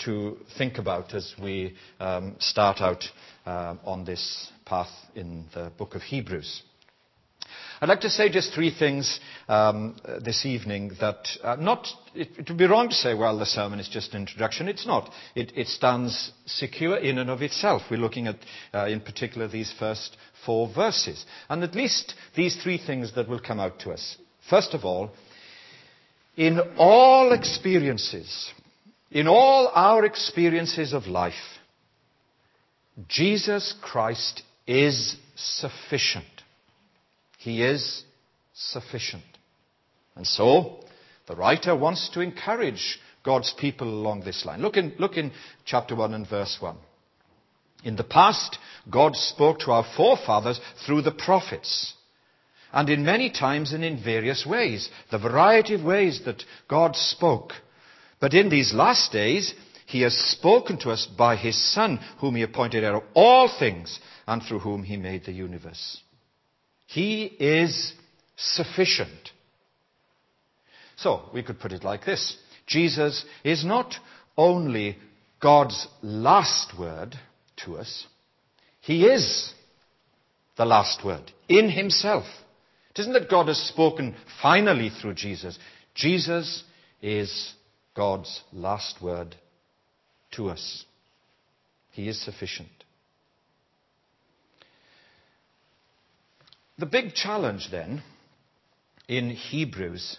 to 0.00 0.36
think 0.58 0.78
about 0.78 1.14
as 1.14 1.34
we 1.42 1.74
um, 2.00 2.36
start 2.38 2.80
out 2.80 3.04
uh, 3.46 3.76
on 3.84 4.04
this 4.04 4.50
path 4.64 4.90
in 5.14 5.46
the 5.54 5.72
book 5.76 5.94
of 5.94 6.02
Hebrews. 6.02 6.62
I'd 7.80 7.88
like 7.88 8.00
to 8.02 8.10
say 8.10 8.30
just 8.30 8.54
three 8.54 8.74
things 8.74 9.20
um, 9.48 9.96
this 10.24 10.46
evening 10.46 10.92
that 11.00 11.28
uh, 11.42 11.56
not, 11.56 11.86
it, 12.14 12.48
would 12.48 12.56
be 12.56 12.66
wrong 12.66 12.88
to 12.88 12.94
say, 12.94 13.14
well, 13.14 13.38
the 13.38 13.46
sermon 13.46 13.80
is 13.80 13.88
just 13.88 14.14
an 14.14 14.20
introduction. 14.20 14.68
It's 14.68 14.86
not. 14.86 15.10
It, 15.34 15.68
stands 15.68 16.32
secure 16.46 16.96
in 16.96 17.18
and 17.18 17.28
of 17.28 17.42
itself. 17.42 17.82
We're 17.90 17.98
looking 17.98 18.26
at, 18.28 18.36
uh, 18.72 18.86
in 18.86 19.00
particular, 19.00 19.48
these 19.48 19.74
first 19.78 20.16
four 20.46 20.72
verses. 20.72 21.24
And 21.48 21.62
at 21.62 21.74
least 21.74 22.14
these 22.36 22.56
three 22.62 22.78
things 22.78 23.14
that 23.16 23.28
will 23.28 23.40
come 23.40 23.60
out 23.60 23.80
to 23.80 23.90
us. 23.90 24.16
First 24.48 24.74
of 24.74 24.84
all, 24.84 25.10
in 26.36 26.60
all 26.76 27.32
experiences, 27.32 28.52
in 29.10 29.26
all 29.28 29.70
our 29.74 30.04
experiences 30.04 30.92
of 30.92 31.06
life, 31.06 31.32
Jesus 33.08 33.74
Christ 33.82 34.42
is 34.66 35.16
sufficient. 35.36 36.24
He 37.38 37.62
is 37.62 38.04
sufficient. 38.54 39.24
And 40.16 40.26
so, 40.26 40.80
the 41.26 41.36
writer 41.36 41.74
wants 41.74 42.10
to 42.10 42.20
encourage 42.20 42.98
God's 43.24 43.54
people 43.58 43.88
along 43.88 44.20
this 44.24 44.44
line. 44.44 44.60
Look 44.60 44.76
in, 44.76 44.94
look 44.98 45.16
in 45.16 45.32
chapter 45.64 45.96
1 45.96 46.14
and 46.14 46.28
verse 46.28 46.58
1. 46.60 46.76
In 47.84 47.96
the 47.96 48.04
past, 48.04 48.58
God 48.90 49.16
spoke 49.16 49.60
to 49.60 49.72
our 49.72 49.84
forefathers 49.96 50.60
through 50.86 51.02
the 51.02 51.12
prophets 51.12 51.94
and 52.74 52.90
in 52.90 53.04
many 53.04 53.30
times 53.30 53.72
and 53.72 53.84
in 53.84 54.02
various 54.02 54.44
ways. 54.44 54.90
The 55.12 55.18
variety 55.18 55.74
of 55.74 55.84
ways 55.84 56.20
that 56.24 56.42
God 56.68 56.96
spoke. 56.96 57.52
But 58.20 58.34
in 58.34 58.48
these 58.48 58.74
last 58.74 59.12
days, 59.12 59.54
He 59.86 60.02
has 60.02 60.12
spoken 60.12 60.78
to 60.80 60.90
us 60.90 61.06
by 61.06 61.36
His 61.36 61.56
Son, 61.72 62.00
whom 62.18 62.34
He 62.34 62.42
appointed 62.42 62.82
heir 62.82 62.96
of 62.96 63.04
all 63.14 63.48
things, 63.48 64.00
and 64.26 64.42
through 64.42 64.58
whom 64.58 64.82
He 64.82 64.96
made 64.96 65.24
the 65.24 65.32
universe. 65.32 66.00
He 66.86 67.24
is 67.24 67.92
sufficient. 68.36 69.30
So, 70.96 71.30
we 71.32 71.44
could 71.44 71.60
put 71.60 71.72
it 71.72 71.84
like 71.84 72.04
this. 72.04 72.36
Jesus 72.66 73.24
is 73.44 73.64
not 73.64 73.94
only 74.36 74.98
God's 75.40 75.86
last 76.02 76.76
word 76.76 77.14
to 77.64 77.76
us, 77.76 78.06
He 78.80 79.06
is 79.06 79.52
the 80.56 80.64
last 80.64 81.04
word 81.04 81.30
in 81.48 81.70
Himself. 81.70 82.24
It 82.94 83.00
isn't 83.00 83.12
that 83.14 83.30
God 83.30 83.48
has 83.48 83.58
spoken 83.58 84.14
finally 84.40 84.90
through 84.90 85.14
Jesus. 85.14 85.58
Jesus 85.94 86.62
is 87.02 87.52
God's 87.94 88.42
last 88.52 89.02
word 89.02 89.34
to 90.32 90.50
us. 90.50 90.84
He 91.90 92.08
is 92.08 92.20
sufficient. 92.20 92.68
The 96.78 96.86
big 96.86 97.14
challenge 97.14 97.68
then 97.70 98.02
in 99.08 99.30
Hebrews 99.30 100.18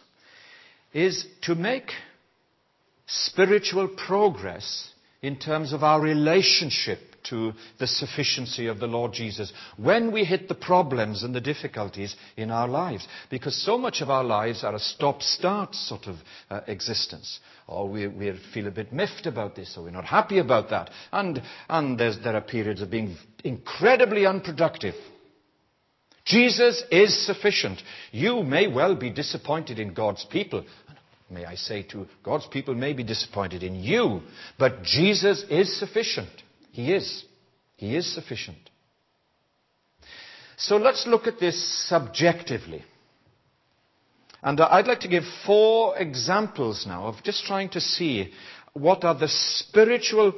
is 0.93 1.25
to 1.43 1.55
make 1.55 1.91
spiritual 3.07 3.87
progress 3.87 4.89
in 5.25 5.37
terms 5.37 5.73
of 5.73 5.83
our 5.83 5.99
relationship 5.99 6.99
to 7.23 7.53
the 7.79 7.87
sufficiency 7.87 8.67
of 8.67 8.79
the 8.79 8.85
Lord 8.85 9.11
Jesus 9.11 9.51
when 9.77 10.11
we 10.11 10.23
hit 10.23 10.47
the 10.47 10.53
problems 10.53 11.23
and 11.23 11.33
the 11.33 11.41
difficulties 11.41 12.15
in 12.37 12.51
our 12.51 12.67
lives. 12.67 13.07
Because 13.31 13.55
so 13.55 13.77
much 13.77 14.01
of 14.01 14.11
our 14.11 14.23
lives 14.23 14.63
are 14.63 14.75
a 14.75 14.79
stop-start 14.79 15.73
sort 15.73 16.05
of 16.05 16.17
uh, 16.51 16.61
existence. 16.67 17.39
Or 17.67 17.89
we, 17.89 18.07
we, 18.07 18.39
feel 18.53 18.67
a 18.67 18.71
bit 18.71 18.93
miffed 18.93 19.25
about 19.25 19.55
this, 19.55 19.73
or 19.75 19.85
we're 19.85 19.89
not 19.89 20.05
happy 20.05 20.37
about 20.37 20.69
that. 20.69 20.91
And, 21.11 21.41
and 21.67 21.99
there 21.99 22.35
are 22.35 22.41
periods 22.41 22.83
of 22.83 22.91
being 22.91 23.17
incredibly 23.43 24.27
unproductive. 24.27 24.93
Jesus 26.25 26.83
is 26.91 27.25
sufficient. 27.25 27.81
You 28.11 28.43
may 28.43 28.67
well 28.67 28.95
be 28.95 29.11
disappointed 29.11 29.79
in 29.79 29.93
God's 29.93 30.25
people. 30.25 30.65
May 31.29 31.45
I 31.45 31.55
say 31.55 31.83
to 31.83 32.07
God's 32.23 32.45
people 32.47 32.75
may 32.75 32.93
be 32.93 33.03
disappointed 33.03 33.63
in 33.63 33.75
you, 33.75 34.21
but 34.59 34.83
Jesus 34.83 35.43
is 35.49 35.79
sufficient. 35.79 36.29
He 36.71 36.93
is. 36.93 37.25
He 37.77 37.95
is 37.95 38.13
sufficient. 38.13 38.57
So 40.57 40.77
let's 40.77 41.05
look 41.07 41.27
at 41.27 41.39
this 41.39 41.87
subjectively. 41.87 42.83
And 44.41 44.61
I'd 44.61 44.87
like 44.87 44.99
to 45.01 45.07
give 45.07 45.23
four 45.45 45.97
examples 45.97 46.85
now 46.87 47.07
of 47.07 47.23
just 47.23 47.45
trying 47.45 47.69
to 47.69 47.81
see 47.81 48.31
what 48.73 49.03
are 49.03 49.15
the 49.15 49.27
spiritual 49.27 50.33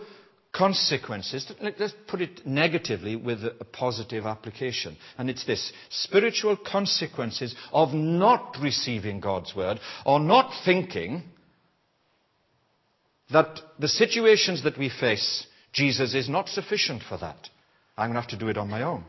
consequences. 0.54 1.52
Let's 1.62 1.94
put 2.08 2.22
it 2.22 2.46
negatively 2.46 3.16
with 3.16 3.44
a 3.44 3.66
positive 3.66 4.26
application. 4.26 4.98
And 5.18 5.30
it's 5.30 5.46
this 5.46 5.72
spiritual 5.90 6.58
consequences 6.58 7.56
of 7.72 7.94
not 7.94 8.58
receiving 8.62 9.20
God's 9.20 9.56
word 9.56 9.80
or 10.06 10.20
not 10.20 10.52
thinking 10.66 11.24
that 13.32 13.60
the 13.80 13.88
situations 13.88 14.64
that 14.64 14.78
we 14.78 14.90
face, 14.90 15.46
Jesus 15.74 16.14
is 16.16 16.30
not 16.30 16.48
sufficient 16.48 17.04
for 17.04 17.18
that. 17.18 17.50
I'm 17.98 18.08
going 18.08 18.16
to 18.16 18.22
have 18.22 18.30
to 18.32 18.38
do 18.38 18.48
it 18.48 18.58
on 18.58 18.70
my 18.70 18.84
own. 18.84 19.04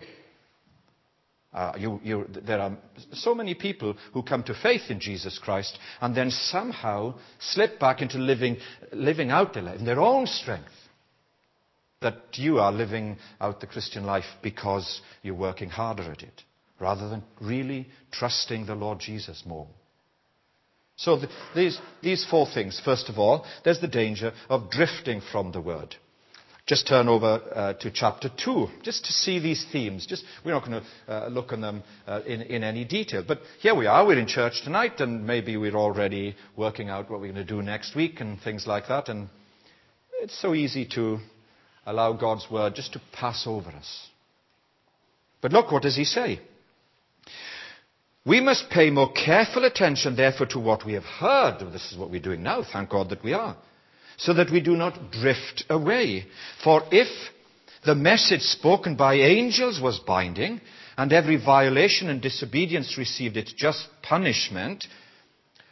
Uh, 1.52 1.72
you, 1.78 2.00
you, 2.04 2.26
there 2.46 2.60
are 2.60 2.76
so 3.12 3.34
many 3.34 3.54
people 3.54 3.96
who 4.12 4.22
come 4.22 4.42
to 4.42 4.54
faith 4.54 4.82
in 4.90 5.00
Jesus 5.00 5.38
Christ 5.38 5.78
and 6.00 6.14
then 6.14 6.30
somehow 6.30 7.14
slip 7.40 7.80
back 7.80 8.02
into 8.02 8.18
living, 8.18 8.58
living 8.92 9.30
out 9.30 9.54
their 9.54 9.62
life 9.62 9.78
in 9.78 9.86
their 9.86 10.00
own 10.00 10.26
strength. 10.26 10.68
That 12.00 12.16
you 12.34 12.58
are 12.58 12.72
living 12.72 13.16
out 13.40 13.60
the 13.60 13.66
Christian 13.66 14.04
life 14.04 14.24
because 14.42 15.00
you're 15.22 15.34
working 15.34 15.68
harder 15.68 16.04
at 16.04 16.22
it, 16.22 16.42
rather 16.78 17.08
than 17.08 17.24
really 17.40 17.88
trusting 18.12 18.66
the 18.66 18.76
Lord 18.76 19.00
Jesus 19.00 19.42
more. 19.44 19.66
So 20.98 21.16
the, 21.16 21.28
these, 21.54 21.80
these 22.02 22.26
four 22.28 22.46
things. 22.52 22.80
First 22.84 23.08
of 23.08 23.18
all, 23.18 23.46
there's 23.64 23.80
the 23.80 23.88
danger 23.88 24.32
of 24.48 24.70
drifting 24.70 25.20
from 25.32 25.52
the 25.52 25.60
Word. 25.60 25.94
Just 26.66 26.86
turn 26.86 27.08
over 27.08 27.40
uh, 27.54 27.72
to 27.74 27.90
chapter 27.90 28.28
2, 28.44 28.68
just 28.82 29.04
to 29.06 29.12
see 29.12 29.38
these 29.38 29.64
themes. 29.72 30.04
Just, 30.06 30.24
we're 30.44 30.52
not 30.52 30.66
going 30.66 30.82
to 30.82 31.12
uh, 31.12 31.28
look 31.28 31.52
on 31.52 31.62
them 31.62 31.82
uh, 32.06 32.20
in, 32.26 32.42
in, 32.42 32.62
any 32.62 32.84
detail. 32.84 33.24
But 33.26 33.40
here 33.60 33.74
we 33.74 33.86
are, 33.86 34.04
we're 34.04 34.18
in 34.18 34.26
church 34.26 34.60
tonight, 34.64 35.00
and 35.00 35.26
maybe 35.26 35.56
we're 35.56 35.76
already 35.76 36.36
working 36.56 36.90
out 36.90 37.10
what 37.10 37.20
we're 37.20 37.32
going 37.32 37.46
to 37.46 37.52
do 37.52 37.62
next 37.62 37.96
week 37.96 38.20
and 38.20 38.38
things 38.42 38.66
like 38.66 38.88
that. 38.88 39.08
And 39.08 39.30
it's 40.20 40.38
so 40.42 40.52
easy 40.52 40.86
to 40.94 41.20
allow 41.90 42.12
God's 42.12 42.46
word 42.50 42.74
just 42.74 42.92
to 42.92 43.00
pass 43.12 43.44
over 43.46 43.70
us. 43.70 44.08
But 45.40 45.52
look, 45.52 45.70
what 45.72 45.82
does 45.82 45.96
he 45.96 46.04
say? 46.04 46.40
We 48.24 48.40
must 48.40 48.70
pay 48.70 48.90
more 48.90 49.12
careful 49.12 49.64
attention, 49.64 50.16
therefore, 50.16 50.46
to 50.48 50.58
what 50.58 50.84
we 50.84 50.94
have 50.94 51.04
heard. 51.04 51.60
This 51.72 51.90
is 51.92 51.98
what 51.98 52.10
we're 52.10 52.20
doing 52.20 52.42
now, 52.42 52.62
thank 52.62 52.90
God 52.90 53.10
that 53.10 53.24
we 53.24 53.32
are 53.32 53.56
so 54.18 54.34
that 54.34 54.50
we 54.50 54.60
do 54.60 54.76
not 54.76 55.10
drift 55.12 55.64
away. 55.70 56.26
For 56.62 56.82
if 56.90 57.08
the 57.86 57.94
message 57.94 58.42
spoken 58.42 58.96
by 58.96 59.14
angels 59.14 59.80
was 59.80 60.00
binding, 60.00 60.60
and 60.96 61.12
every 61.12 61.36
violation 61.36 62.08
and 62.10 62.20
disobedience 62.20 62.98
received 62.98 63.36
its 63.36 63.52
just 63.52 63.88
punishment, 64.02 64.84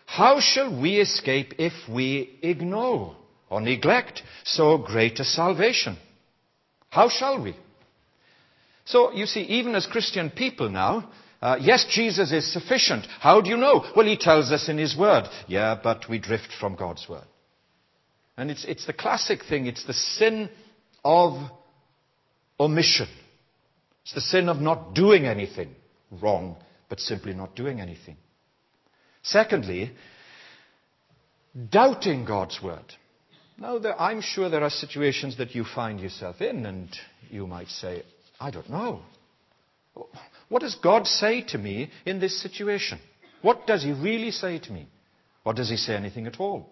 how 0.07 0.39
shall 0.39 0.81
we 0.81 1.01
escape 1.01 1.55
if 1.59 1.73
we 1.93 2.39
ignore 2.43 3.17
or 3.51 3.61
neglect 3.61 4.23
so 4.45 4.79
great 4.79 5.19
a 5.19 5.25
salvation? 5.25 5.99
How 6.91 7.09
shall 7.09 7.43
we? 7.43 7.57
So, 8.85 9.13
you 9.13 9.27
see, 9.27 9.43
even 9.43 9.75
as 9.75 9.87
Christian 9.87 10.31
people 10.31 10.71
now, 10.71 11.11
uh, 11.43 11.59
yes, 11.61 11.87
Jesus 11.91 12.33
is 12.33 12.51
sufficient. 12.53 13.07
How 13.21 13.41
do 13.41 13.51
you 13.51 13.57
know? 13.57 13.85
Well, 13.95 14.07
he 14.07 14.17
tells 14.17 14.51
us 14.53 14.69
in 14.69 14.79
his 14.79 14.97
word. 14.97 15.25
Yeah, 15.47 15.79
but 15.83 16.09
we 16.09 16.19
drift 16.19 16.49
from 16.59 16.77
God's 16.77 17.07
word. 17.09 17.27
And 18.37 18.51
it's, 18.51 18.65
it's 18.65 18.87
the 18.87 18.93
classic 18.93 19.45
thing. 19.49 19.67
It's 19.67 19.85
the 19.85 19.93
sin 19.93 20.49
of 21.05 21.51
omission. 22.59 23.09
It's 24.03 24.15
the 24.15 24.21
sin 24.21 24.49
of 24.49 24.61
not 24.61 24.95
doing 24.95 25.27
anything 25.27 25.75
wrong, 26.23 26.57
but 26.89 27.01
simply 27.01 27.35
not 27.35 27.57
doing 27.57 27.81
anything. 27.81 28.17
Secondly, 29.23 29.91
doubting 31.71 32.25
God's 32.25 32.61
word. 32.63 32.85
Now, 33.59 33.79
there, 33.79 33.99
I'm 34.01 34.21
sure 34.21 34.51
there 34.51 34.63
are 34.65 34.71
situations 34.71 35.39
that 35.39 35.55
you 35.55 35.65
find 35.65 35.99
yourself 35.99 36.41
in, 36.41 36.67
and 36.67 36.89
you 37.31 37.47
might 37.47 37.69
say, 37.69 38.03
I 38.39 38.51
don't 38.51 38.69
know. 38.69 39.01
What 40.49 40.61
does 40.61 40.75
God 40.77 41.07
say 41.07 41.43
to 41.49 41.59
me 41.59 41.91
in 42.05 42.21
this 42.21 42.43
situation? 42.43 42.99
What 43.41 43.67
does 43.67 43.83
He 43.83 43.93
really 43.93 44.31
say 44.31 44.59
to 44.59 44.73
me? 44.73 44.87
Or 45.45 45.55
does 45.55 45.71
He 45.71 45.77
say 45.77 45.95
anything 45.95 46.27
at 46.27 46.39
all? 46.39 46.69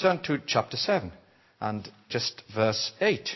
Turn 0.00 0.22
to 0.24 0.38
chapter 0.46 0.78
7 0.78 1.12
and 1.60 1.88
just 2.08 2.42
verse 2.54 2.92
8. 3.00 3.28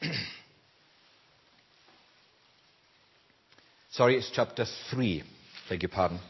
Sorry, 3.90 4.16
it's 4.16 4.30
chapter 4.32 4.64
3. 4.90 5.24
Beg 5.68 5.82
your 5.82 5.90
pardon. 5.90 6.20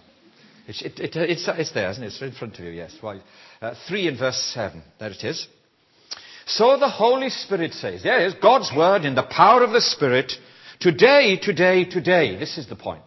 It, 0.71 0.99
it, 1.01 1.17
it, 1.17 1.31
it's, 1.31 1.49
it's, 1.49 1.73
there, 1.73 1.91
isn't 1.91 2.03
it? 2.03 2.07
It's 2.07 2.23
in 2.23 2.33
front 2.33 2.59
of 2.59 2.65
you, 2.65 2.71
yes. 2.71 2.97
Right. 3.03 3.21
Uh, 3.61 3.75
3 3.89 4.09
in 4.09 4.19
verse 4.19 4.39
7. 4.55 4.83
There 4.99 5.11
it 5.11 5.25
is. 5.25 5.47
So 6.47 6.79
the 6.79 6.89
Holy 6.89 7.31
Spirit 7.31 7.75
says, 7.75 8.03
there 8.03 8.27
is 8.27 8.35
God's 8.35 8.71
word 8.77 9.05
in 9.05 9.15
the 9.15 9.23
power 9.23 9.63
of 9.63 9.71
the 9.71 9.81
Spirit, 9.81 10.33
today, 10.81 11.39
today, 11.41 11.85
today. 11.85 12.37
This 12.37 12.59
is 12.59 12.69
the 12.69 12.77
point. 12.77 13.05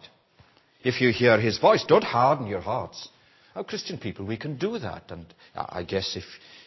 If 0.82 1.00
you 1.00 1.12
hear 1.12 1.40
his 1.40 1.58
voice, 1.58 1.84
don't 1.86 2.04
harden 2.04 2.46
your 2.46 2.60
hearts 2.60 3.08
our 3.54 3.64
Christian 3.64 3.98
people, 3.98 4.26
we 4.26 4.36
can 4.36 4.56
do 4.56 4.78
that. 4.78 5.10
And 5.10 5.26
I 5.54 5.84
guess 5.84 6.16
if, 6.16 6.24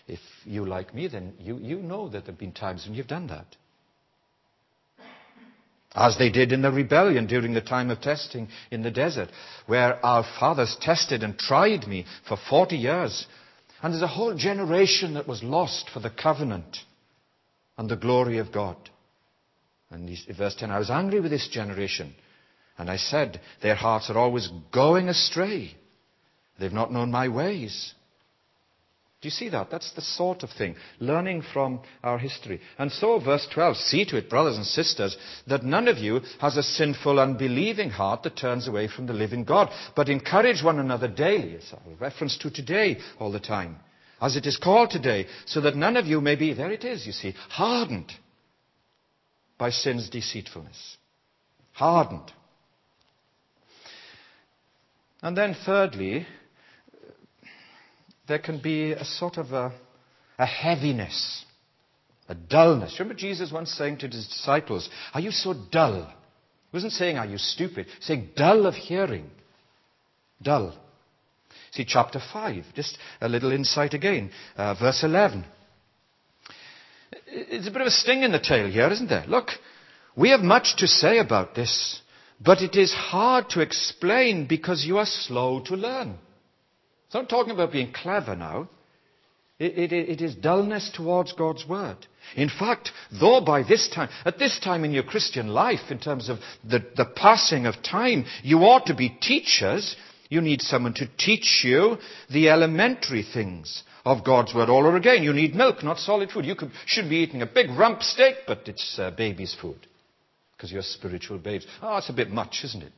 if 0.07 0.19
you 0.45 0.65
like 0.65 0.93
me, 0.93 1.07
then 1.07 1.33
you, 1.39 1.57
you 1.57 1.79
know 1.79 2.05
that 2.09 2.25
there 2.25 2.33
have 2.33 2.39
been 2.39 2.53
times 2.53 2.85
when 2.85 2.95
you've 2.95 3.07
done 3.07 3.27
that. 3.27 3.55
As 5.97 6.15
they 6.19 6.29
did 6.29 6.51
in 6.51 6.61
the 6.61 6.71
rebellion 6.71 7.25
during 7.25 7.55
the 7.55 7.61
time 7.61 7.89
of 7.89 8.01
testing 8.01 8.49
in 8.69 8.83
the 8.83 8.91
desert, 8.91 9.29
where 9.65 10.05
our 10.05 10.23
fathers 10.39 10.77
tested 10.79 11.23
and 11.23 11.37
tried 11.39 11.87
me 11.87 12.05
for 12.27 12.37
40 12.37 12.77
years. 12.77 13.25
And 13.81 13.91
there's 13.91 14.03
a 14.03 14.07
whole 14.07 14.35
generation 14.35 15.15
that 15.15 15.27
was 15.27 15.41
lost 15.41 15.89
for 15.89 15.99
the 15.99 16.11
covenant 16.11 16.77
and 17.79 17.89
the 17.89 17.95
glory 17.95 18.37
of 18.37 18.51
God. 18.51 18.77
And 19.89 20.15
verse 20.37 20.53
10, 20.55 20.69
I 20.69 20.77
was 20.77 20.91
angry 20.91 21.19
with 21.19 21.31
this 21.31 21.47
generation. 21.47 22.13
And 22.77 22.91
I 22.91 22.97
said, 22.97 23.41
their 23.63 23.75
hearts 23.75 24.11
are 24.11 24.19
always 24.19 24.49
going 24.71 25.09
astray. 25.09 25.75
They've 26.59 26.71
not 26.71 26.93
known 26.93 27.09
my 27.09 27.27
ways. 27.27 27.93
Do 29.19 29.27
you 29.27 29.31
see 29.31 29.49
that? 29.49 29.71
That's 29.71 29.91
the 29.93 30.01
sort 30.01 30.43
of 30.43 30.51
thing. 30.51 30.75
Learning 30.99 31.41
from 31.41 31.79
our 32.03 32.19
history. 32.19 32.61
And 32.77 32.91
so, 32.91 33.19
verse 33.19 33.47
12, 33.51 33.77
see 33.77 34.05
to 34.05 34.17
it, 34.17 34.29
brothers 34.29 34.57
and 34.57 34.65
sisters, 34.65 35.17
that 35.47 35.63
none 35.63 35.87
of 35.87 35.97
you 35.97 36.21
has 36.39 36.55
a 36.55 36.61
sinful, 36.61 37.19
unbelieving 37.19 37.89
heart 37.89 38.21
that 38.23 38.37
turns 38.37 38.67
away 38.67 38.87
from 38.87 39.07
the 39.07 39.13
living 39.13 39.43
God, 39.43 39.71
but 39.95 40.09
encourage 40.09 40.63
one 40.63 40.77
another 40.77 41.07
daily. 41.07 41.53
It's 41.53 41.73
a 41.73 41.79
reference 41.99 42.37
to 42.39 42.51
today 42.51 42.99
all 43.19 43.31
the 43.31 43.39
time. 43.39 43.77
As 44.21 44.35
it 44.35 44.45
is 44.45 44.57
called 44.57 44.91
today, 44.91 45.25
so 45.45 45.61
that 45.61 45.75
none 45.75 45.97
of 45.97 46.05
you 46.05 46.21
may 46.21 46.35
be, 46.35 46.53
there 46.53 46.71
it 46.71 46.83
is, 46.83 47.07
you 47.07 47.11
see, 47.11 47.33
hardened 47.49 48.11
by 49.57 49.71
sin's 49.71 50.09
deceitfulness. 50.09 50.97
Hardened. 51.73 52.31
And 55.23 55.35
then 55.35 55.55
thirdly, 55.65 56.27
there 58.27 58.39
can 58.39 58.59
be 58.59 58.91
a 58.91 59.05
sort 59.05 59.37
of 59.37 59.53
a, 59.53 59.71
a 60.37 60.45
heaviness, 60.45 61.45
a 62.27 62.35
dullness. 62.35 62.99
Remember 62.99 63.17
Jesus 63.17 63.51
once 63.51 63.71
saying 63.71 63.97
to 63.99 64.07
his 64.07 64.27
disciples, 64.27 64.89
Are 65.13 65.21
you 65.21 65.31
so 65.31 65.53
dull? 65.71 66.05
He 66.05 66.75
wasn't 66.75 66.93
saying, 66.93 67.17
Are 67.17 67.25
you 67.25 67.37
stupid? 67.37 67.87
saying, 68.01 68.29
dull 68.35 68.65
of 68.65 68.75
hearing. 68.75 69.29
Dull. 70.41 70.77
See, 71.71 71.85
chapter 71.85 72.19
5, 72.19 72.65
just 72.75 72.97
a 73.21 73.29
little 73.29 73.51
insight 73.51 73.93
again. 73.93 74.31
Uh, 74.55 74.75
verse 74.75 75.03
11. 75.03 75.45
It's 77.27 77.67
a 77.67 77.71
bit 77.71 77.81
of 77.81 77.87
a 77.87 77.91
sting 77.91 78.23
in 78.23 78.31
the 78.31 78.39
tail 78.39 78.67
here, 78.69 78.89
isn't 78.89 79.09
there? 79.09 79.25
Look, 79.27 79.49
we 80.15 80.29
have 80.29 80.41
much 80.41 80.75
to 80.77 80.87
say 80.87 81.19
about 81.19 81.55
this, 81.55 82.01
but 82.39 82.61
it 82.61 82.75
is 82.75 82.93
hard 82.93 83.49
to 83.51 83.61
explain 83.61 84.47
because 84.47 84.85
you 84.85 84.97
are 84.97 85.05
slow 85.05 85.61
to 85.65 85.75
learn. 85.75 86.17
So 87.09 87.19
I'm 87.19 87.27
talking 87.27 87.53
about 87.53 87.71
being 87.71 87.93
clever 87.93 88.35
now. 88.35 88.69
It, 89.59 89.91
it, 89.91 90.09
it 90.09 90.21
is 90.21 90.35
dullness 90.35 90.91
towards 90.93 91.33
God's 91.33 91.67
word. 91.67 91.97
In 92.35 92.49
fact, 92.49 92.91
though 93.19 93.41
by 93.41 93.63
this 93.63 93.87
time, 93.87 94.09
at 94.23 94.37
this 94.37 94.59
time 94.59 94.83
in 94.83 94.91
your 94.91 95.03
Christian 95.03 95.47
life, 95.47 95.89
in 95.89 95.97
terms 95.97 96.29
of 96.29 96.37
the, 96.63 96.85
the 96.95 97.05
passing 97.05 97.65
of 97.65 97.81
time, 97.81 98.25
you 98.43 98.59
ought 98.59 98.85
to 98.87 98.95
be 98.95 99.09
teachers, 99.09 99.95
you 100.29 100.41
need 100.41 100.61
someone 100.61 100.93
to 100.95 101.09
teach 101.17 101.63
you 101.63 101.97
the 102.29 102.49
elementary 102.49 103.23
things 103.23 103.83
of 104.05 104.23
God's 104.23 104.53
word 104.53 104.69
all 104.69 104.85
over 104.85 104.97
again. 104.97 105.23
You 105.23 105.33
need 105.33 105.55
milk, 105.55 105.83
not 105.83 105.97
solid 105.97 106.29
food. 106.29 106.45
You 106.45 106.55
could, 106.55 106.71
should 106.85 107.09
be 107.09 107.17
eating 107.17 107.41
a 107.41 107.47
big 107.47 107.71
rump 107.71 108.03
steak, 108.03 108.35
but 108.45 108.67
it's 108.67 108.99
uh, 108.99 109.09
baby's 109.11 109.55
food 109.59 109.87
because 110.55 110.71
you're 110.71 110.83
spiritual 110.83 111.39
babes. 111.39 111.65
Oh, 111.81 111.97
it's 111.97 112.09
a 112.09 112.13
bit 112.13 112.29
much, 112.29 112.61
isn't 112.63 112.83
it? 112.83 112.93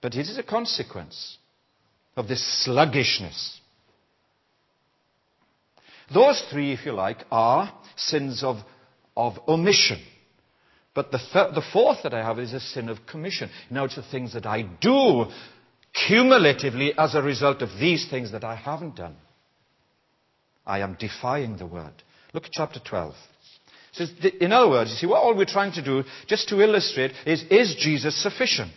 But 0.00 0.14
it 0.14 0.20
is 0.20 0.38
a 0.38 0.42
consequence 0.42 1.36
of 2.16 2.28
this 2.28 2.64
sluggishness. 2.64 3.60
Those 6.12 6.42
three, 6.50 6.72
if 6.72 6.86
you 6.86 6.92
like, 6.92 7.24
are 7.30 7.72
sins 7.96 8.42
of, 8.42 8.56
of 9.16 9.34
omission. 9.48 10.00
But 10.94 11.10
the, 11.10 11.18
th- 11.18 11.54
the 11.54 11.64
fourth 11.72 11.98
that 12.04 12.14
I 12.14 12.22
have 12.22 12.38
is 12.38 12.52
a 12.52 12.60
sin 12.60 12.88
of 12.88 13.06
commission. 13.06 13.50
Now 13.70 13.84
it's 13.84 13.96
the 13.96 14.02
things 14.02 14.32
that 14.32 14.46
I 14.46 14.62
do 14.62 15.26
cumulatively 16.08 16.94
as 16.96 17.14
a 17.14 17.22
result 17.22 17.62
of 17.62 17.70
these 17.78 18.08
things 18.08 18.32
that 18.32 18.44
I 18.44 18.54
haven't 18.54 18.96
done. 18.96 19.16
I 20.66 20.80
am 20.80 20.96
defying 20.98 21.56
the 21.56 21.66
word. 21.66 21.92
Look 22.32 22.44
at 22.44 22.52
chapter 22.52 22.80
12. 22.80 23.14
So 23.92 24.04
in 24.40 24.52
other 24.52 24.68
words, 24.68 24.90
you 24.90 24.96
see, 24.96 25.06
what 25.06 25.22
all 25.22 25.34
we're 25.34 25.46
trying 25.46 25.72
to 25.72 25.82
do, 25.82 26.04
just 26.26 26.48
to 26.50 26.60
illustrate, 26.60 27.12
is 27.24 27.44
is 27.50 27.76
Jesus 27.78 28.20
sufficient? 28.22 28.74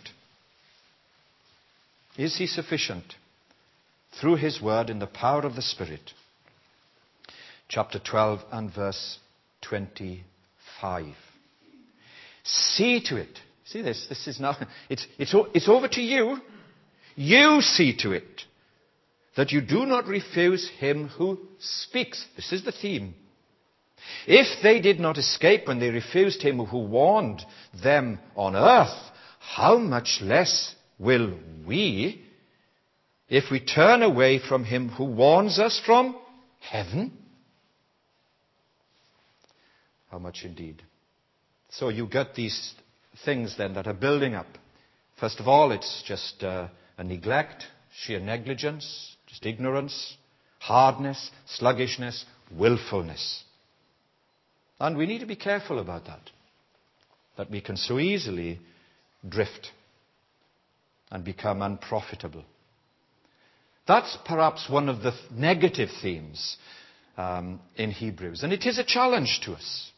Is 2.16 2.36
he 2.36 2.46
sufficient? 2.46 3.04
Through 4.18 4.36
his 4.36 4.60
word 4.60 4.90
in 4.90 4.98
the 4.98 5.06
power 5.06 5.42
of 5.42 5.54
the 5.54 5.62
Spirit. 5.62 6.12
Chapter 7.68 7.98
12 7.98 8.40
and 8.50 8.74
verse 8.74 9.18
25. 9.62 11.14
See 12.42 13.02
to 13.04 13.16
it. 13.16 13.38
See 13.64 13.82
this? 13.82 14.06
This 14.08 14.26
is 14.26 14.40
now, 14.40 14.56
it's, 14.88 15.06
it's, 15.18 15.34
it's 15.54 15.68
over 15.68 15.88
to 15.88 16.00
you. 16.00 16.38
You 17.14 17.60
see 17.60 17.96
to 17.98 18.12
it 18.12 18.42
that 19.36 19.52
you 19.52 19.60
do 19.60 19.86
not 19.86 20.06
refuse 20.06 20.68
him 20.78 21.08
who 21.08 21.38
speaks. 21.60 22.26
This 22.34 22.52
is 22.52 22.64
the 22.64 22.72
theme. 22.72 23.14
If 24.26 24.62
they 24.62 24.80
did 24.80 24.98
not 24.98 25.18
escape 25.18 25.68
when 25.68 25.78
they 25.78 25.90
refused 25.90 26.42
him 26.42 26.58
who 26.64 26.78
warned 26.78 27.42
them 27.82 28.18
on 28.34 28.56
earth, 28.56 28.96
how 29.38 29.78
much 29.78 30.18
less 30.20 30.74
will 30.98 31.38
we 31.66 32.24
if 33.30 33.50
we 33.50 33.60
turn 33.60 34.02
away 34.02 34.40
from 34.40 34.64
him 34.64 34.88
who 34.88 35.04
warns 35.04 35.58
us 35.60 35.80
from 35.86 36.16
heaven? 36.58 37.12
How 40.10 40.18
much 40.18 40.40
indeed. 40.44 40.82
So 41.70 41.88
you 41.88 42.08
get 42.08 42.34
these 42.34 42.74
things 43.24 43.56
then 43.56 43.74
that 43.74 43.86
are 43.86 43.94
building 43.94 44.34
up. 44.34 44.48
First 45.20 45.38
of 45.38 45.46
all, 45.46 45.70
it's 45.70 46.02
just 46.04 46.42
uh, 46.42 46.68
a 46.98 47.04
neglect, 47.04 47.64
sheer 48.02 48.18
negligence, 48.18 49.14
just 49.28 49.46
ignorance, 49.46 50.16
hardness, 50.58 51.30
sluggishness, 51.46 52.24
willfulness. 52.50 53.44
And 54.80 54.96
we 54.96 55.06
need 55.06 55.20
to 55.20 55.26
be 55.26 55.36
careful 55.36 55.78
about 55.78 56.06
that. 56.06 56.30
That 57.36 57.50
we 57.50 57.60
can 57.60 57.76
so 57.76 58.00
easily 58.00 58.58
drift 59.26 59.68
and 61.12 61.24
become 61.24 61.62
unprofitable. 61.62 62.44
That's 63.86 64.16
perhaps 64.24 64.68
one 64.68 64.88
of 64.88 65.02
the 65.02 65.12
negative 65.32 65.88
themes 66.02 66.56
um, 67.16 67.60
in 67.76 67.90
Hebrews, 67.90 68.42
and 68.42 68.52
it 68.52 68.66
is 68.66 68.78
a 68.78 68.84
challenge 68.84 69.40
to 69.44 69.52
us. 69.52 69.90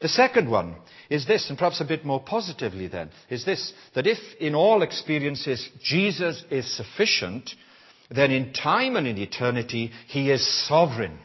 The 0.00 0.08
second 0.08 0.50
one 0.50 0.76
is 1.08 1.26
this, 1.26 1.48
and 1.48 1.58
perhaps 1.58 1.80
a 1.80 1.84
bit 1.84 2.04
more 2.04 2.20
positively 2.20 2.86
then, 2.86 3.10
is 3.30 3.44
this, 3.44 3.72
that 3.94 4.06
if 4.06 4.18
in 4.38 4.54
all 4.54 4.82
experiences 4.82 5.66
Jesus 5.82 6.44
is 6.50 6.76
sufficient, 6.76 7.50
then 8.10 8.30
in 8.30 8.52
time 8.52 8.96
and 8.96 9.06
in 9.06 9.18
eternity 9.18 9.90
he 10.06 10.30
is 10.30 10.66
sovereign. 10.66 11.18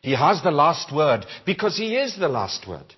He 0.00 0.12
has 0.12 0.42
the 0.42 0.50
last 0.50 0.94
word 0.94 1.26
because 1.44 1.76
he 1.76 1.96
is 1.96 2.16
the 2.16 2.28
last 2.28 2.66
word. 2.68 2.94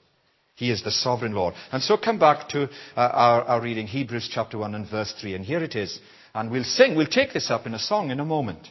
He 0.57 0.71
is 0.71 0.83
the 0.83 0.91
sovereign 0.91 1.33
Lord. 1.33 1.55
And 1.73 1.83
so 1.83 1.97
come 1.97 2.19
back 2.19 2.49
to 2.51 2.65
uh, 2.65 2.69
our, 2.97 3.43
our 3.43 3.61
reading, 3.61 3.87
Hebrews 3.87 4.31
chapter 4.33 4.57
1 4.57 4.75
and 4.75 4.89
verse 4.89 5.13
3. 5.21 5.35
And 5.35 5.45
here 5.45 5.63
it 5.63 5.75
is. 5.75 5.99
And 6.35 6.51
we'll 6.51 6.65
sing, 6.65 6.97
we'll 6.97 7.07
take 7.07 7.33
this 7.33 7.51
up 7.51 7.67
in 7.67 7.75
a 7.75 7.79
song 7.79 8.11
in 8.11 8.19
a 8.19 8.25
moment. 8.25 8.69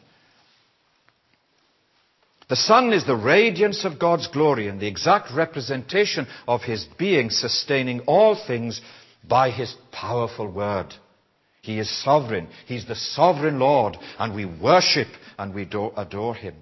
The 2.50 2.58
Son 2.58 2.92
is 2.92 3.06
the 3.06 3.16
radiance 3.16 3.86
of 3.86 4.00
God's 4.00 4.28
glory 4.28 4.68
and 4.68 4.80
the 4.80 4.88
exact 4.88 5.34
representation 5.34 6.28
of 6.48 6.62
His 6.62 6.86
being, 7.00 7.30
sustaining 7.30 8.02
all 8.02 8.36
things 8.36 8.82
by 9.28 9.50
His 9.50 9.74
powerful 9.92 10.48
word. 10.48 10.94
He 11.62 11.80
is 11.80 11.90
sovereign. 12.04 12.50
He's 12.68 12.86
the 12.86 12.96
sovereign 12.96 13.60
Lord, 13.60 13.98
and 14.20 14.36
we 14.36 14.44
worship 14.44 15.08
and 15.40 15.54
we 15.54 15.64
adore 15.64 16.36
Him. 16.36 16.56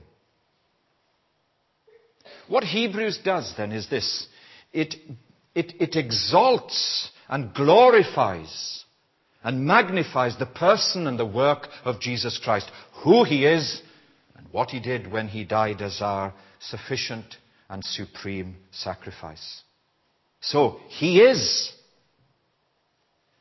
What 2.48 2.64
Hebrews 2.64 3.20
does 3.24 3.54
then 3.58 3.72
is 3.72 3.90
this 3.90 4.28
it, 4.72 4.96
it, 5.56 5.74
it 5.82 5.96
exalts 5.96 7.10
and 7.28 7.54
glorifies 7.54 8.81
and 9.44 9.66
magnifies 9.66 10.38
the 10.38 10.46
person 10.46 11.08
and 11.08 11.18
the 11.18 11.26
work 11.26 11.68
of 11.84 12.00
Jesus 12.00 12.40
Christ, 12.44 12.70
who 13.04 13.24
he 13.24 13.46
is 13.46 13.82
and 14.36 14.48
what 14.52 14.70
he 14.70 14.80
did 14.80 15.12
when 15.12 15.28
he 15.28 15.44
died 15.44 15.82
as 15.82 16.02
our 16.02 16.34
sufficient 16.60 17.38
and 17.70 17.84
supreme 17.84 18.58
sacrifice. 18.72 19.62
So, 20.42 20.80
he 20.90 21.22
is 21.22 21.72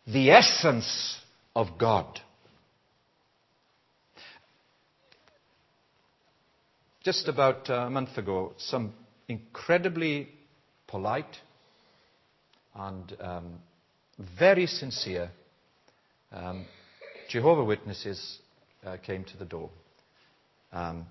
the 0.06 0.30
essence 0.30 1.18
of 1.54 1.78
God. 1.78 2.20
Just 7.02 7.28
about 7.28 7.68
a 7.70 7.88
month 7.88 8.18
ago, 8.18 8.52
some 8.58 8.92
incredibly 9.28 10.28
polite 10.86 11.38
and 12.74 13.16
um, 13.20 13.54
very 14.38 14.66
sincere 14.66 15.30
um, 16.32 16.66
Jehovah 17.28 17.64
Witnesses 17.64 18.38
uh, 18.84 18.96
came 18.98 19.24
to 19.24 19.36
the 19.36 19.44
door. 19.44 19.70
Um, 20.72 21.06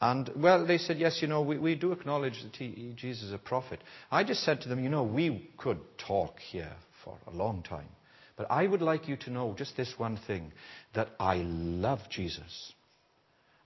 and, 0.00 0.30
well, 0.36 0.66
they 0.66 0.78
said, 0.78 0.98
yes, 0.98 1.18
you 1.20 1.28
know, 1.28 1.42
we, 1.42 1.58
we 1.58 1.74
do 1.74 1.92
acknowledge 1.92 2.42
that 2.42 2.56
he, 2.56 2.94
Jesus 2.96 3.24
is 3.24 3.32
a 3.32 3.38
prophet. 3.38 3.80
I 4.10 4.24
just 4.24 4.42
said 4.42 4.62
to 4.62 4.68
them, 4.68 4.82
you 4.82 4.88
know, 4.88 5.02
we 5.02 5.50
could 5.58 5.78
talk 5.98 6.38
here 6.38 6.72
for 7.04 7.18
a 7.26 7.30
long 7.30 7.62
time. 7.62 7.88
But 8.36 8.50
I 8.50 8.66
would 8.66 8.80
like 8.80 9.08
you 9.08 9.16
to 9.18 9.30
know 9.30 9.54
just 9.56 9.76
this 9.76 9.92
one 9.98 10.18
thing 10.26 10.52
that 10.94 11.08
I 11.20 11.36
love 11.36 12.00
Jesus. 12.08 12.72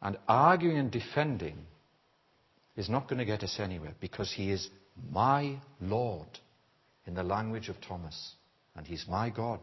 And 0.02 0.18
arguing 0.26 0.78
and 0.78 0.90
defending 0.90 1.58
is 2.76 2.88
not 2.88 3.08
going 3.08 3.20
to 3.20 3.24
get 3.24 3.44
us 3.44 3.60
anywhere 3.60 3.94
because 4.00 4.32
he 4.32 4.50
is 4.50 4.68
my 5.12 5.58
Lord 5.80 6.26
in 7.06 7.14
the 7.14 7.22
language 7.22 7.68
of 7.68 7.80
Thomas. 7.80 8.32
And 8.74 8.84
he's 8.84 9.06
my 9.08 9.30
God. 9.30 9.60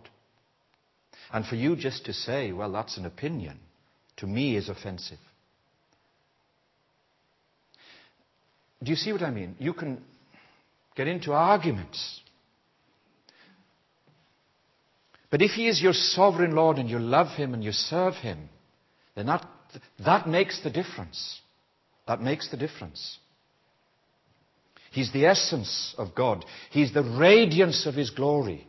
And 1.31 1.45
for 1.45 1.55
you 1.55 1.75
just 1.75 2.05
to 2.05 2.13
say, 2.13 2.51
well, 2.51 2.71
that's 2.71 2.97
an 2.97 3.05
opinion, 3.05 3.59
to 4.17 4.27
me 4.27 4.55
is 4.55 4.69
offensive. 4.69 5.19
Do 8.83 8.89
you 8.89 8.95
see 8.95 9.11
what 9.13 9.21
I 9.21 9.31
mean? 9.31 9.55
You 9.59 9.73
can 9.73 10.01
get 10.95 11.07
into 11.07 11.33
arguments. 11.33 12.21
But 15.29 15.41
if 15.41 15.51
he 15.51 15.67
is 15.67 15.81
your 15.81 15.93
sovereign 15.93 16.55
Lord 16.55 16.77
and 16.77 16.89
you 16.89 16.99
love 16.99 17.37
him 17.37 17.53
and 17.53 17.63
you 17.63 17.71
serve 17.71 18.15
him, 18.15 18.49
then 19.15 19.27
that, 19.27 19.45
that 20.03 20.27
makes 20.27 20.61
the 20.63 20.69
difference. 20.69 21.39
That 22.07 22.21
makes 22.21 22.49
the 22.49 22.57
difference. 22.57 23.19
He's 24.91 25.11
the 25.13 25.25
essence 25.25 25.95
of 25.97 26.13
God. 26.13 26.43
He's 26.69 26.93
the 26.93 27.03
radiance 27.03 27.85
of 27.85 27.95
His 27.95 28.09
glory. 28.09 28.67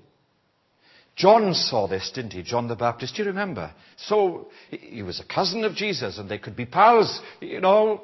John 1.14 1.52
saw 1.54 1.86
this, 1.86 2.10
didn't 2.14 2.32
he? 2.32 2.42
John 2.42 2.68
the 2.68 2.76
Baptist. 2.76 3.16
Do 3.16 3.22
you 3.22 3.28
remember? 3.28 3.72
So, 3.96 4.48
he 4.70 5.02
was 5.02 5.20
a 5.20 5.24
cousin 5.24 5.64
of 5.64 5.74
Jesus 5.74 6.18
and 6.18 6.28
they 6.28 6.38
could 6.38 6.56
be 6.56 6.66
pals, 6.66 7.20
you 7.40 7.60
know. 7.60 8.02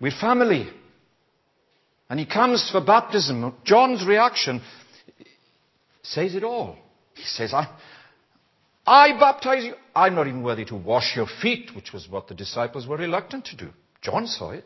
We're 0.00 0.10
family. 0.10 0.68
And 2.10 2.20
he 2.20 2.26
comes 2.26 2.68
for 2.70 2.80
baptism. 2.80 3.54
John's 3.64 4.06
reaction 4.06 4.60
says 6.02 6.34
it 6.34 6.44
all. 6.44 6.76
He 7.14 7.24
says, 7.24 7.52
I, 7.54 7.68
I 8.86 9.18
baptize 9.18 9.64
you. 9.64 9.74
I'm 9.94 10.14
not 10.14 10.26
even 10.26 10.42
worthy 10.42 10.64
to 10.66 10.76
wash 10.76 11.16
your 11.16 11.26
feet, 11.26 11.70
which 11.74 11.92
was 11.92 12.08
what 12.08 12.28
the 12.28 12.34
disciples 12.34 12.86
were 12.86 12.96
reluctant 12.96 13.46
to 13.46 13.56
do. 13.56 13.70
John 14.02 14.26
saw 14.26 14.50
it. 14.50 14.64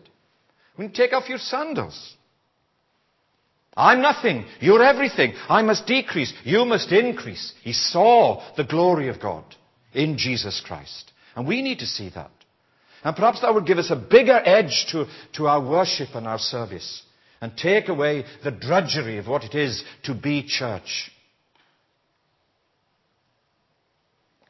When 0.77 0.91
take 0.93 1.13
off 1.13 1.29
your 1.29 1.39
sandals. 1.39 2.17
I'm 3.81 4.03
nothing. 4.03 4.45
You're 4.61 4.83
everything. 4.83 5.33
I 5.49 5.63
must 5.63 5.87
decrease. 5.87 6.35
You 6.45 6.67
must 6.67 6.93
increase. 6.93 7.55
He 7.63 7.73
saw 7.73 8.43
the 8.55 8.65
glory 8.65 9.09
of 9.09 9.21
God 9.21 9.43
in 9.95 10.19
Jesus 10.19 10.61
Christ. 10.61 11.11
And 11.35 11.49
we 11.49 11.63
need 11.63 11.79
to 11.79 11.87
see 11.87 12.11
that. 12.11 12.31
And 13.03 13.17
perhaps 13.17 13.41
that 13.41 13.55
would 13.55 13.65
give 13.65 13.79
us 13.79 13.91
a 13.91 13.97
bigger 13.97 14.39
edge 14.45 14.85
to, 14.91 15.07
to 15.37 15.47
our 15.47 15.67
worship 15.67 16.11
and 16.15 16.27
our 16.27 16.39
service. 16.39 17.03
And 17.41 17.57
take 17.57 17.89
away 17.89 18.27
the 18.45 18.51
drudgery 18.51 19.17
of 19.17 19.27
what 19.27 19.45
it 19.45 19.55
is 19.55 19.83
to 20.03 20.15
be 20.15 20.47
church. 20.47 21.11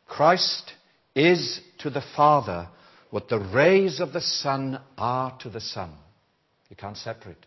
Christ 0.08 0.72
is 1.14 1.60
to 1.78 1.90
the 1.90 2.02
Father 2.16 2.66
what 3.10 3.28
the 3.28 3.38
rays 3.38 4.00
of 4.00 4.12
the 4.12 4.20
sun 4.20 4.80
are 4.98 5.38
to 5.42 5.50
the 5.50 5.60
sun. 5.60 5.92
You 6.68 6.74
can't 6.74 6.96
separate. 6.96 7.46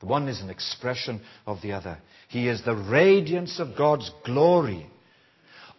The 0.00 0.06
one 0.06 0.28
is 0.28 0.40
an 0.40 0.50
expression 0.50 1.20
of 1.46 1.60
the 1.62 1.72
other. 1.72 1.98
He 2.28 2.48
is 2.48 2.62
the 2.64 2.74
radiance 2.74 3.60
of 3.60 3.76
God's 3.76 4.10
glory. 4.24 4.86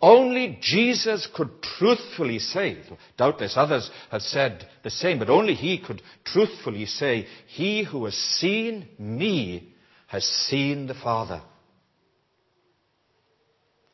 Only 0.02 0.58
Jesus 0.62 1.28
could 1.36 1.50
truthfully 1.78 2.40
say, 2.40 2.78
doubtless 3.18 3.54
others 3.56 3.90
have 4.10 4.22
said 4.22 4.68
the 4.84 4.90
same, 4.90 5.20
but 5.20 5.30
only 5.30 5.54
he 5.54 5.78
could 5.80 6.02
truthfully 6.24 6.86
say, 6.88 7.28
He 7.48 7.84
who 7.84 8.06
has 8.06 8.16
seen 8.16 8.88
me 8.98 9.74
has 10.08 10.24
seen 10.24 10.88
the 10.88 10.96
Father. 10.96 11.42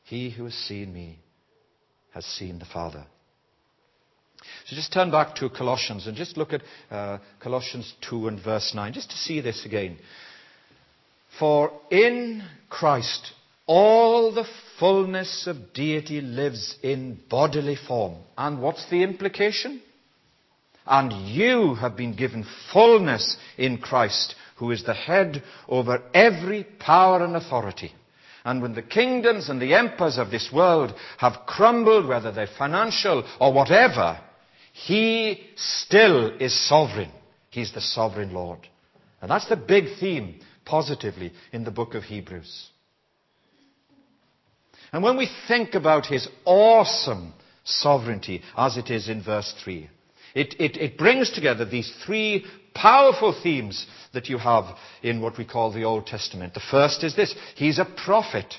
He 0.04 0.30
who 0.30 0.44
has 0.44 0.54
seen 0.54 0.92
me 0.92 1.20
has 2.12 2.24
seen 2.24 2.58
the 2.58 2.64
Father. 2.64 3.06
So 4.68 4.76
just 4.76 4.92
turn 4.92 5.10
back 5.10 5.34
to 5.36 5.48
Colossians 5.48 6.06
and 6.06 6.14
just 6.14 6.36
look 6.36 6.52
at 6.52 6.60
uh, 6.90 7.18
Colossians 7.40 7.94
2 8.10 8.28
and 8.28 8.44
verse 8.44 8.72
9, 8.74 8.92
just 8.92 9.10
to 9.10 9.16
see 9.16 9.40
this 9.40 9.64
again. 9.64 9.96
For 11.38 11.72
in 11.90 12.42
Christ 12.68 13.32
all 13.66 14.30
the 14.30 14.44
fullness 14.78 15.46
of 15.46 15.72
deity 15.72 16.20
lives 16.20 16.76
in 16.82 17.18
bodily 17.30 17.76
form. 17.76 18.16
And 18.36 18.60
what's 18.60 18.88
the 18.90 19.02
implication? 19.02 19.80
And 20.86 21.12
you 21.28 21.74
have 21.76 21.96
been 21.96 22.14
given 22.14 22.44
fullness 22.70 23.38
in 23.56 23.78
Christ, 23.78 24.34
who 24.56 24.70
is 24.70 24.84
the 24.84 24.92
head 24.92 25.42
over 25.66 26.02
every 26.12 26.64
power 26.78 27.24
and 27.24 27.36
authority. 27.36 27.92
And 28.44 28.60
when 28.60 28.74
the 28.74 28.82
kingdoms 28.82 29.48
and 29.48 29.62
the 29.62 29.72
empires 29.74 30.18
of 30.18 30.30
this 30.30 30.50
world 30.52 30.92
have 31.16 31.46
crumbled, 31.46 32.06
whether 32.06 32.32
they're 32.32 32.48
financial 32.58 33.24
or 33.40 33.52
whatever, 33.54 34.20
he 34.84 35.40
still 35.56 36.36
is 36.38 36.68
sovereign. 36.68 37.10
He's 37.50 37.72
the 37.72 37.80
sovereign 37.80 38.32
Lord. 38.32 38.60
And 39.20 39.30
that's 39.30 39.48
the 39.48 39.56
big 39.56 39.98
theme, 39.98 40.40
positively, 40.64 41.32
in 41.52 41.64
the 41.64 41.72
book 41.72 41.94
of 41.94 42.04
Hebrews. 42.04 42.68
And 44.92 45.02
when 45.02 45.16
we 45.16 45.28
think 45.48 45.74
about 45.74 46.06
his 46.06 46.28
awesome 46.44 47.34
sovereignty, 47.64 48.42
as 48.56 48.76
it 48.76 48.88
is 48.88 49.08
in 49.08 49.22
verse 49.22 49.52
3, 49.64 49.90
it, 50.34 50.54
it, 50.60 50.76
it, 50.76 50.96
brings 50.96 51.32
together 51.32 51.64
these 51.64 51.92
three 52.06 52.46
powerful 52.72 53.38
themes 53.42 53.86
that 54.14 54.28
you 54.28 54.38
have 54.38 54.76
in 55.02 55.20
what 55.20 55.36
we 55.36 55.44
call 55.44 55.72
the 55.72 55.84
Old 55.84 56.06
Testament. 56.06 56.54
The 56.54 56.60
first 56.70 57.02
is 57.02 57.16
this 57.16 57.34
He's 57.56 57.80
a 57.80 57.84
prophet. 57.84 58.54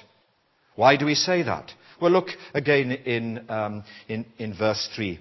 Why 0.75 0.97
do 0.97 1.05
we 1.05 1.15
say 1.15 1.43
that? 1.43 1.71
Well, 2.01 2.12
look 2.12 2.27
again 2.53 2.91
in, 2.91 3.49
um, 3.49 3.84
in, 4.10 4.25
in 4.38 4.53
verse 4.53 4.89
3. 4.95 5.19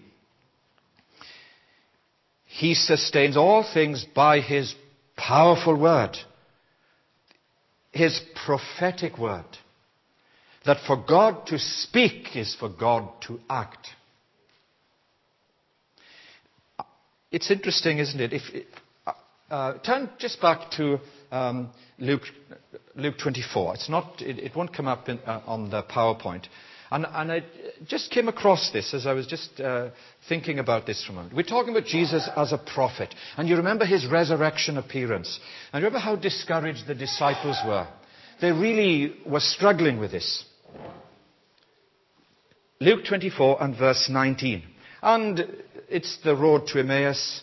He 2.49 2.75
sustains 2.75 3.37
all 3.37 3.63
things 3.63 4.05
by 4.15 4.41
his 4.41 4.75
powerful 5.17 5.79
word, 5.79 6.17
his 7.93 8.21
prophetic 8.47 9.19
word. 9.19 9.45
That 10.65 10.79
for 10.87 10.97
God 10.97 11.47
to 11.49 11.59
speak 11.59 12.35
is 12.35 12.55
for 12.59 12.69
God 12.69 13.09
to 13.27 13.39
act. 13.49 13.89
It's 17.31 17.51
interesting, 17.51 17.99
isn't 17.99 18.21
it? 18.21 18.33
If, 18.33 18.43
uh, 19.07 19.13
uh, 19.51 19.79
turn 19.79 20.11
just 20.19 20.41
back 20.41 20.71
to 20.73 20.99
um, 21.31 21.71
Luke, 21.99 22.23
Luke 22.95 23.17
24. 23.23 23.75
It's 23.75 23.89
not, 23.91 24.23
it, 24.23 24.39
it 24.39 24.57
won't 24.57 24.75
come 24.75 24.89
up 24.89 25.09
in, 25.09 25.19
uh, 25.21 25.43
on 25.47 25.71
the 25.71 25.83
PowerPoint. 25.83 26.47
And, 26.91 27.07
and, 27.07 27.33
I 27.33 27.43
just 27.87 28.11
came 28.11 28.29
across 28.29 28.71
this 28.73 28.95
as 28.95 29.07
I 29.07 29.13
was 29.13 29.27
just 29.27 29.61
uh, 29.61 29.91
thinking 30.29 30.59
about 30.59 30.87
this 30.87 31.05
for 31.05 31.13
a 31.13 31.15
moment. 31.17 31.35
We're 31.35 31.43
talking 31.43 31.77
about 31.77 31.87
Jesus 31.87 32.29
as 32.35 32.53
a 32.53 32.59
prophet. 32.59 33.15
And 33.37 33.49
you 33.49 33.57
remember 33.57 33.85
his 33.85 34.07
resurrection 34.07 34.79
appearance. 34.79 35.39
And 35.73 35.83
remember 35.83 35.99
how 35.99 36.17
discouraged 36.17 36.87
the 36.87 36.95
disciples 36.95 37.59
were. 37.67 37.87
They 38.41 38.53
really 38.53 39.17
were 39.27 39.41
struggling 39.41 39.99
with 39.99 40.13
this. 40.13 40.45
Luke 42.81 43.05
24 43.07 43.63
and 43.63 43.77
verse 43.77 44.09
19. 44.09 44.63
And 45.03 45.47
it's 45.89 46.19
the 46.25 46.37
road 46.37 46.69
to 46.69 46.81
Emmaus. 46.81 47.43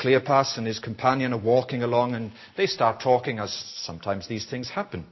Cleopas 0.00 0.56
and 0.56 0.66
his 0.66 0.78
companion 0.78 1.34
are 1.34 1.40
walking 1.40 1.82
along 1.82 2.14
and 2.14 2.32
they 2.56 2.66
start 2.66 3.02
talking 3.02 3.38
as 3.38 3.52
sometimes 3.84 4.26
these 4.26 4.48
things 4.48 4.70
happen. 4.70 5.04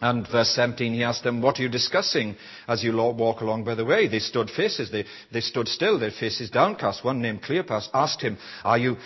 And 0.00 0.26
verse 0.26 0.48
17, 0.54 0.94
he 0.94 1.04
asked 1.04 1.24
them, 1.24 1.42
What 1.42 1.58
are 1.58 1.62
you 1.62 1.68
discussing 1.68 2.36
as 2.66 2.82
you 2.82 2.96
walk 2.96 3.42
along 3.42 3.64
by 3.64 3.74
the 3.74 3.84
way? 3.84 4.08
They 4.08 4.18
stood 4.18 4.48
faces, 4.50 4.90
they, 4.90 5.04
they 5.30 5.40
stood 5.40 5.68
still, 5.68 5.98
their 5.98 6.10
faces 6.10 6.50
downcast. 6.50 7.04
One 7.04 7.20
named 7.20 7.42
Cleopas 7.42 7.88
asked 7.92 8.22
him, 8.22 8.38
Are 8.64 8.78
you, 8.78 8.96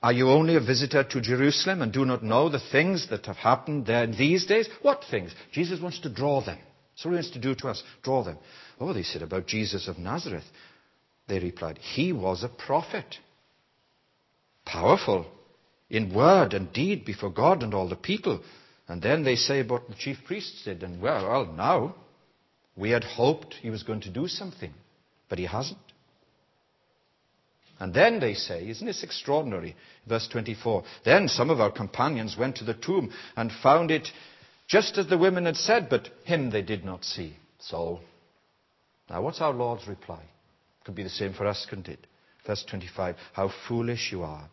are 0.00 0.12
you 0.12 0.30
only 0.30 0.54
a 0.54 0.60
visitor 0.60 1.02
to 1.02 1.20
Jerusalem 1.20 1.82
and 1.82 1.92
do 1.92 2.04
not 2.04 2.22
know 2.22 2.48
the 2.48 2.62
things 2.70 3.08
that 3.10 3.26
have 3.26 3.36
happened 3.36 3.86
there 3.86 4.04
in 4.04 4.12
these 4.12 4.46
days? 4.46 4.68
What 4.82 5.02
things? 5.10 5.32
Jesus 5.52 5.80
wants 5.80 5.98
to 6.00 6.08
draw 6.08 6.40
them. 6.44 6.58
So 6.94 7.08
he 7.08 7.16
wants 7.16 7.30
to 7.30 7.40
do 7.40 7.56
to 7.56 7.68
us, 7.68 7.82
draw 8.02 8.22
them. 8.22 8.38
Oh, 8.78 8.92
they 8.92 9.02
said 9.02 9.22
about 9.22 9.46
Jesus 9.46 9.88
of 9.88 9.98
Nazareth. 9.98 10.44
They 11.26 11.40
replied, 11.40 11.78
He 11.78 12.12
was 12.12 12.44
a 12.44 12.48
prophet, 12.48 13.16
powerful 14.64 15.26
in 15.90 16.14
word 16.14 16.54
and 16.54 16.72
deed 16.72 17.04
before 17.04 17.30
God 17.30 17.62
and 17.62 17.74
all 17.74 17.88
the 17.88 17.96
people. 17.96 18.40
And 18.88 19.00
then 19.00 19.24
they 19.24 19.36
say 19.36 19.62
what 19.62 19.88
the 19.88 19.94
chief 19.94 20.18
priests 20.26 20.64
did, 20.64 20.82
and 20.82 21.00
well, 21.00 21.26
well, 21.26 21.46
now 21.46 21.94
we 22.76 22.90
had 22.90 23.04
hoped 23.04 23.54
he 23.54 23.70
was 23.70 23.82
going 23.82 24.02
to 24.02 24.10
do 24.10 24.28
something, 24.28 24.72
but 25.28 25.38
he 25.38 25.46
hasn't. 25.46 25.78
And 27.80 27.92
then 27.92 28.20
they 28.20 28.34
say, 28.34 28.68
isn't 28.68 28.86
this 28.86 29.02
extraordinary? 29.02 29.74
Verse 30.06 30.28
24. 30.30 30.84
Then 31.04 31.28
some 31.28 31.50
of 31.50 31.60
our 31.60 31.72
companions 31.72 32.36
went 32.38 32.56
to 32.56 32.64
the 32.64 32.74
tomb 32.74 33.12
and 33.36 33.50
found 33.62 33.90
it 33.90 34.08
just 34.66 34.96
as 34.96 35.08
the 35.08 35.18
women 35.18 35.46
had 35.46 35.56
said, 35.56 35.88
but 35.90 36.08
him 36.24 36.50
they 36.50 36.62
did 36.62 36.84
not 36.84 37.04
see. 37.04 37.36
So, 37.58 38.00
now 39.10 39.22
what's 39.22 39.40
our 39.40 39.52
Lord's 39.52 39.88
reply? 39.88 40.22
Could 40.84 40.94
be 40.94 41.02
the 41.02 41.10
same 41.10 41.32
for 41.34 41.46
us, 41.46 41.66
couldn't 41.68 41.88
it? 41.88 42.06
Verse 42.46 42.64
25 42.68 43.16
How 43.32 43.50
foolish 43.68 44.12
you 44.12 44.22
are, 44.22 44.48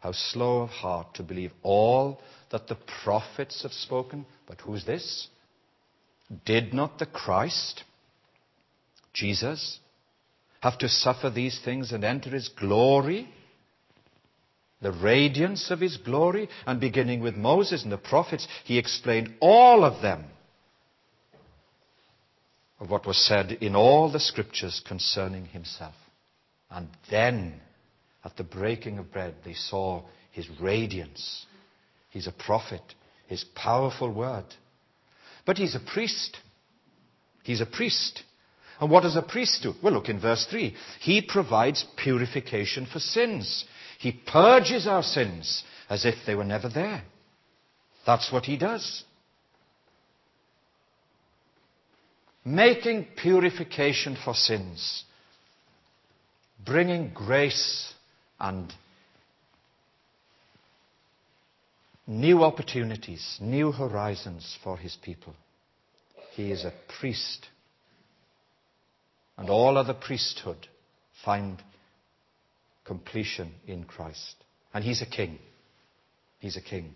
how 0.00 0.12
slow 0.12 0.62
of 0.62 0.70
heart 0.70 1.14
to 1.14 1.22
believe 1.22 1.52
all 1.62 2.20
that 2.50 2.66
the 2.68 2.76
prophets 3.04 3.62
have 3.62 3.72
spoken. 3.72 4.26
But 4.46 4.60
who's 4.62 4.84
this? 4.84 5.28
Did 6.44 6.72
not 6.74 6.98
the 6.98 7.06
Christ, 7.06 7.84
Jesus, 9.12 9.78
have 10.60 10.78
to 10.78 10.88
suffer 10.88 11.30
these 11.30 11.60
things 11.64 11.92
and 11.92 12.04
enter 12.04 12.30
his 12.30 12.48
glory? 12.48 13.28
The 14.82 14.92
radiance 14.92 15.70
of 15.70 15.80
his 15.80 15.98
glory, 15.98 16.48
and 16.66 16.80
beginning 16.80 17.20
with 17.20 17.36
Moses 17.36 17.82
and 17.82 17.92
the 17.92 17.98
prophets, 17.98 18.48
he 18.64 18.78
explained 18.78 19.34
all 19.40 19.84
of 19.84 20.00
them 20.00 20.24
of 22.78 22.90
what 22.90 23.06
was 23.06 23.18
said 23.18 23.52
in 23.52 23.76
all 23.76 24.10
the 24.10 24.18
scriptures 24.18 24.82
concerning 24.86 25.44
himself. 25.46 25.94
And 26.70 26.88
then, 27.10 27.60
at 28.24 28.36
the 28.36 28.44
breaking 28.44 28.98
of 28.98 29.12
bread, 29.12 29.34
they 29.44 29.54
saw 29.54 30.02
his 30.32 30.48
radiance. 30.60 31.46
He's 32.10 32.26
a 32.26 32.32
prophet, 32.32 32.82
his 33.26 33.44
powerful 33.54 34.12
word. 34.12 34.44
But 35.46 35.56
he's 35.56 35.74
a 35.74 35.80
priest. 35.80 36.38
He's 37.42 37.60
a 37.60 37.66
priest. 37.66 38.22
And 38.80 38.90
what 38.90 39.02
does 39.02 39.16
a 39.16 39.22
priest 39.22 39.62
do? 39.62 39.74
Well, 39.82 39.94
look 39.94 40.08
in 40.08 40.20
verse 40.20 40.46
3. 40.50 40.74
He 41.00 41.22
provides 41.22 41.84
purification 41.96 42.86
for 42.86 42.98
sins. 42.98 43.64
He 43.98 44.12
purges 44.12 44.86
our 44.86 45.02
sins 45.02 45.62
as 45.88 46.04
if 46.04 46.14
they 46.26 46.34
were 46.34 46.44
never 46.44 46.68
there. 46.68 47.02
That's 48.06 48.32
what 48.32 48.44
he 48.44 48.56
does. 48.56 49.04
making 52.44 53.06
purification 53.16 54.16
for 54.24 54.34
sins, 54.34 55.04
bringing 56.64 57.12
grace 57.12 57.92
and 58.40 58.72
new 62.06 62.42
opportunities, 62.42 63.38
new 63.40 63.70
horizons 63.70 64.58
for 64.64 64.76
his 64.76 64.96
people. 65.02 65.34
He 66.32 66.50
is 66.50 66.64
a 66.64 66.72
priest. 67.00 67.46
And 69.36 69.50
all 69.50 69.76
other 69.76 69.94
priesthood 69.94 70.66
find 71.24 71.62
completion 72.84 73.52
in 73.66 73.84
Christ. 73.84 74.34
And 74.72 74.82
he's 74.82 75.02
a 75.02 75.06
king. 75.06 75.38
He's 76.40 76.56
a 76.56 76.62
king. 76.62 76.94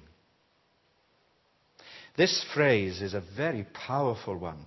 This 2.17 2.45
phrase 2.55 3.03
is 3.03 3.15
a 3.15 3.23
very 3.37 3.67
powerful 3.75 4.39
one. 4.39 4.65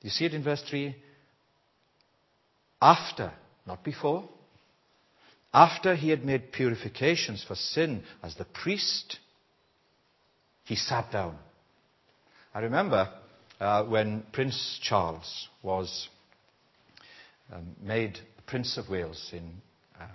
You 0.00 0.10
see 0.10 0.24
it 0.24 0.34
in 0.34 0.42
verse 0.42 0.62
3? 0.68 0.96
After, 2.80 3.32
not 3.66 3.84
before. 3.84 4.28
After 5.52 5.96
he 5.96 6.10
had 6.10 6.24
made 6.24 6.52
purifications 6.52 7.44
for 7.46 7.56
sin 7.56 8.04
as 8.22 8.36
the 8.36 8.44
priest, 8.44 9.18
he 10.64 10.76
sat 10.76 11.10
down. 11.10 11.36
I 12.54 12.60
remember 12.60 13.08
uh, 13.58 13.84
when 13.84 14.24
Prince 14.32 14.78
Charles 14.82 15.48
was 15.62 16.08
um, 17.52 17.74
made 17.82 18.18
Prince 18.46 18.78
of 18.78 18.88
Wales 18.88 19.30
in 19.32 19.50
uh, 20.00 20.06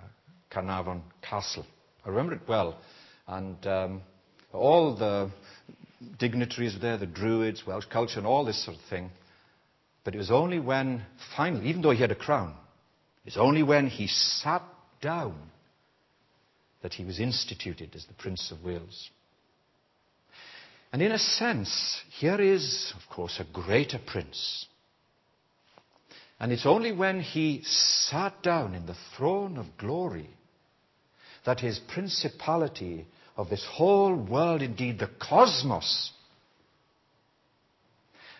Carnarvon 0.50 1.02
Castle. 1.22 1.66
I 2.04 2.08
remember 2.08 2.34
it 2.34 2.48
well. 2.48 2.78
And 3.26 3.66
um, 3.66 4.02
all 4.52 4.96
the 4.96 5.30
dignitaries 6.18 6.76
there, 6.80 6.96
the 6.96 7.06
Druids, 7.06 7.66
Welsh 7.66 7.86
culture, 7.86 8.18
and 8.18 8.26
all 8.26 8.44
this 8.44 8.64
sort 8.64 8.76
of 8.76 8.82
thing. 8.84 9.10
But 10.04 10.14
it 10.14 10.18
was 10.18 10.30
only 10.30 10.60
when, 10.60 11.04
finally, 11.36 11.68
even 11.68 11.82
though 11.82 11.90
he 11.90 12.00
had 12.00 12.12
a 12.12 12.16
crown, 12.16 12.54
it's 13.24 13.36
only 13.36 13.62
when 13.62 13.88
he 13.88 14.06
sat 14.06 14.62
down 15.00 15.36
that 16.82 16.94
he 16.94 17.04
was 17.04 17.18
instituted 17.18 17.94
as 17.94 18.04
the 18.06 18.14
Prince 18.14 18.50
of 18.50 18.62
Wales. 18.64 19.10
And 20.92 21.02
in 21.02 21.12
a 21.12 21.18
sense, 21.18 22.00
here 22.18 22.40
is, 22.40 22.92
of 22.96 23.14
course, 23.14 23.40
a 23.40 23.52
greater 23.52 23.98
prince. 23.98 24.66
And 26.38 26.52
it's 26.52 26.66
only 26.66 26.92
when 26.92 27.20
he 27.20 27.62
sat 27.64 28.42
down 28.42 28.74
in 28.74 28.86
the 28.86 28.96
throne 29.16 29.56
of 29.56 29.76
glory 29.78 30.30
that 31.44 31.60
his 31.60 31.78
principality 31.78 33.06
of 33.36 33.48
this 33.48 33.66
whole 33.70 34.14
world, 34.14 34.62
indeed 34.62 34.98
the 34.98 35.10
cosmos, 35.20 36.12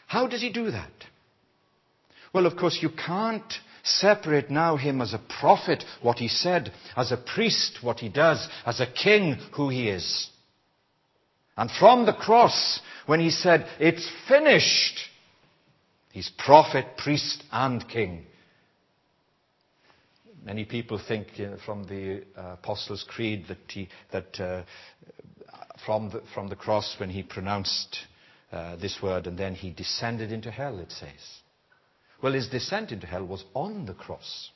how 0.06 0.26
does 0.26 0.40
he 0.40 0.52
do 0.52 0.70
that? 0.70 0.92
Well, 2.32 2.46
of 2.46 2.56
course, 2.56 2.78
you 2.80 2.90
can't 2.90 3.52
separate 3.86 4.50
now 4.50 4.76
him 4.76 5.00
as 5.00 5.14
a 5.14 5.22
prophet, 5.40 5.84
what 6.02 6.18
he 6.18 6.28
said, 6.28 6.72
as 6.96 7.12
a 7.12 7.16
priest, 7.16 7.78
what 7.82 8.00
he 8.00 8.08
does, 8.08 8.48
as 8.64 8.80
a 8.80 8.86
king, 8.86 9.38
who 9.54 9.68
he 9.68 9.88
is. 9.88 10.28
And 11.56 11.70
from 11.70 12.04
the 12.04 12.12
cross, 12.12 12.80
when 13.06 13.20
he 13.20 13.30
said, 13.30 13.66
it's 13.78 14.10
finished, 14.28 14.98
he's 16.12 16.30
prophet, 16.38 16.98
priest, 16.98 17.42
and 17.50 17.86
king. 17.88 18.26
Many 20.44 20.64
people 20.64 20.98
think 20.98 21.38
you 21.38 21.46
know, 21.46 21.56
from 21.64 21.84
the 21.84 22.22
uh, 22.36 22.52
Apostles' 22.54 23.04
Creed 23.08 23.46
that, 23.48 23.58
he, 23.68 23.88
that 24.12 24.38
uh, 24.38 24.64
from, 25.84 26.10
the, 26.10 26.22
from 26.34 26.48
the 26.48 26.56
cross, 26.56 26.96
when 27.00 27.10
he 27.10 27.22
pronounced 27.22 27.98
uh, 28.52 28.76
this 28.76 28.98
word, 29.02 29.26
and 29.26 29.38
then 29.38 29.54
he 29.54 29.70
descended 29.70 30.30
into 30.30 30.50
hell, 30.50 30.78
it 30.78 30.92
says. 30.92 31.40
Well, 32.22 32.32
his 32.32 32.48
descent 32.48 32.92
into 32.92 33.06
hell 33.06 33.24
was 33.24 33.44
on 33.54 33.86
the 33.86 33.94
cross, 33.94 34.50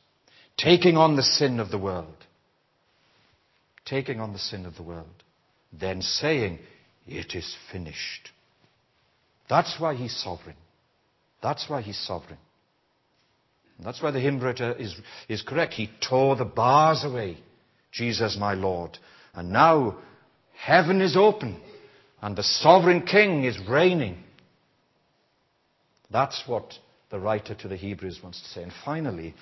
taking 0.56 0.96
on 0.96 1.16
the 1.16 1.22
sin 1.22 1.60
of 1.60 1.70
the 1.70 1.78
world. 1.78 2.16
Taking 3.84 4.20
on 4.20 4.32
the 4.32 4.38
sin 4.38 4.66
of 4.66 4.76
the 4.76 4.82
world. 4.82 5.06
Then 5.72 6.02
saying, 6.02 6.58
It 7.06 7.34
is 7.34 7.56
finished. 7.72 8.30
That's 9.48 9.76
why 9.78 9.94
he's 9.94 10.16
sovereign. 10.16 10.56
That's 11.42 11.68
why 11.68 11.82
he's 11.82 11.98
sovereign. 11.98 12.38
And 13.78 13.86
that's 13.86 14.02
why 14.02 14.10
the 14.10 14.20
hymn 14.20 14.40
writer 14.40 14.72
is, 14.72 14.94
is 15.28 15.42
correct. 15.42 15.74
He 15.74 15.90
tore 16.06 16.36
the 16.36 16.44
bars 16.44 17.04
away. 17.04 17.38
Jesus, 17.90 18.36
my 18.38 18.54
Lord. 18.54 18.98
And 19.34 19.52
now 19.52 19.96
heaven 20.54 21.00
is 21.00 21.16
open 21.16 21.60
and 22.22 22.36
the 22.36 22.42
sovereign 22.42 23.02
king 23.02 23.44
is 23.44 23.58
reigning. 23.68 24.18
That's 26.10 26.42
what 26.46 26.74
the 27.10 27.18
writer 27.18 27.54
to 27.54 27.68
the 27.68 27.76
Hebrews 27.76 28.20
wants 28.22 28.40
to 28.40 28.48
say. 28.48 28.62
And 28.62 28.72
finally, 28.84 29.34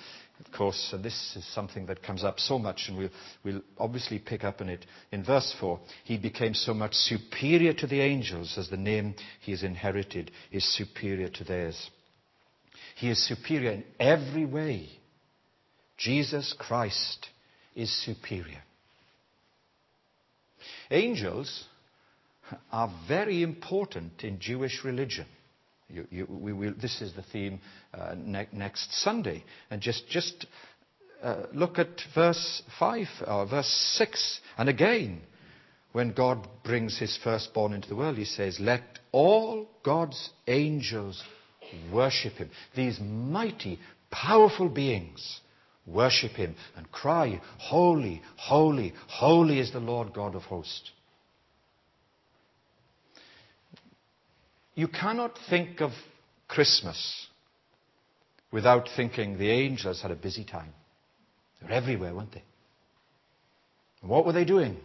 of 0.43 0.51
course, 0.51 0.89
and 0.93 1.03
this 1.03 1.35
is 1.35 1.45
something 1.53 1.85
that 1.87 2.01
comes 2.01 2.23
up 2.23 2.39
so 2.39 2.57
much, 2.57 2.85
and 2.87 2.97
we'll, 2.97 3.09
we'll 3.43 3.61
obviously 3.77 4.19
pick 4.19 4.43
up 4.43 4.61
on 4.61 4.69
it 4.69 4.85
in 5.11 5.23
verse 5.23 5.53
4. 5.59 5.79
He 6.03 6.17
became 6.17 6.53
so 6.53 6.73
much 6.73 6.93
superior 6.93 7.73
to 7.73 7.87
the 7.87 8.01
angels 8.01 8.57
as 8.57 8.69
the 8.69 8.77
name 8.77 9.15
he 9.41 9.51
has 9.51 9.63
inherited 9.63 10.31
is 10.51 10.63
superior 10.75 11.29
to 11.29 11.43
theirs. 11.43 11.89
He 12.95 13.09
is 13.09 13.27
superior 13.27 13.71
in 13.71 13.83
every 13.99 14.45
way. 14.45 14.89
Jesus 15.97 16.55
Christ 16.57 17.27
is 17.75 17.91
superior. 18.05 18.63
Angels 20.89 21.65
are 22.71 22.91
very 23.07 23.43
important 23.43 24.23
in 24.23 24.39
Jewish 24.39 24.83
religion. 24.83 25.25
You, 25.89 26.07
you, 26.11 26.25
we 26.29 26.69
this 26.69 27.01
is 27.01 27.13
the 27.13 27.23
theme 27.23 27.59
uh, 27.93 28.13
ne- 28.15 28.47
next 28.51 28.93
Sunday. 29.01 29.43
And 29.71 29.81
just, 29.81 30.07
just 30.07 30.45
uh, 31.23 31.43
look 31.53 31.79
at 31.79 31.89
verse 32.13 32.61
5, 32.77 33.07
or 33.27 33.45
verse 33.47 33.95
6. 33.97 34.39
And 34.57 34.69
again, 34.69 35.21
when 35.91 36.13
God 36.13 36.47
brings 36.63 36.97
his 36.97 37.17
firstborn 37.23 37.73
into 37.73 37.89
the 37.89 37.95
world, 37.95 38.17
he 38.17 38.25
says, 38.25 38.59
Let 38.59 38.83
all 39.11 39.67
God's 39.83 40.29
angels 40.47 41.23
worship 41.91 42.33
him. 42.33 42.51
These 42.75 42.99
mighty, 42.99 43.79
powerful 44.11 44.69
beings 44.69 45.41
worship 45.85 46.31
him 46.31 46.55
and 46.75 46.91
cry, 46.91 47.41
Holy, 47.57 48.21
holy, 48.37 48.93
holy 49.07 49.59
is 49.59 49.71
the 49.71 49.79
Lord 49.79 50.13
God 50.13 50.35
of 50.35 50.43
hosts. 50.43 50.91
You 54.79 54.87
cannot 54.87 55.37
think 55.49 55.81
of 55.81 55.91
Christmas 56.47 57.27
without 58.49 58.87
thinking 58.95 59.37
the 59.37 59.49
angels 59.49 60.01
had 60.01 60.09
a 60.09 60.15
busy 60.15 60.45
time. 60.45 60.71
They 61.59 61.67
were 61.67 61.73
everywhere, 61.73 62.15
weren't 62.15 62.31
they? 62.31 62.43
And 64.01 64.09
what 64.09 64.25
were 64.25 64.31
they 64.31 64.45
doing? 64.45 64.77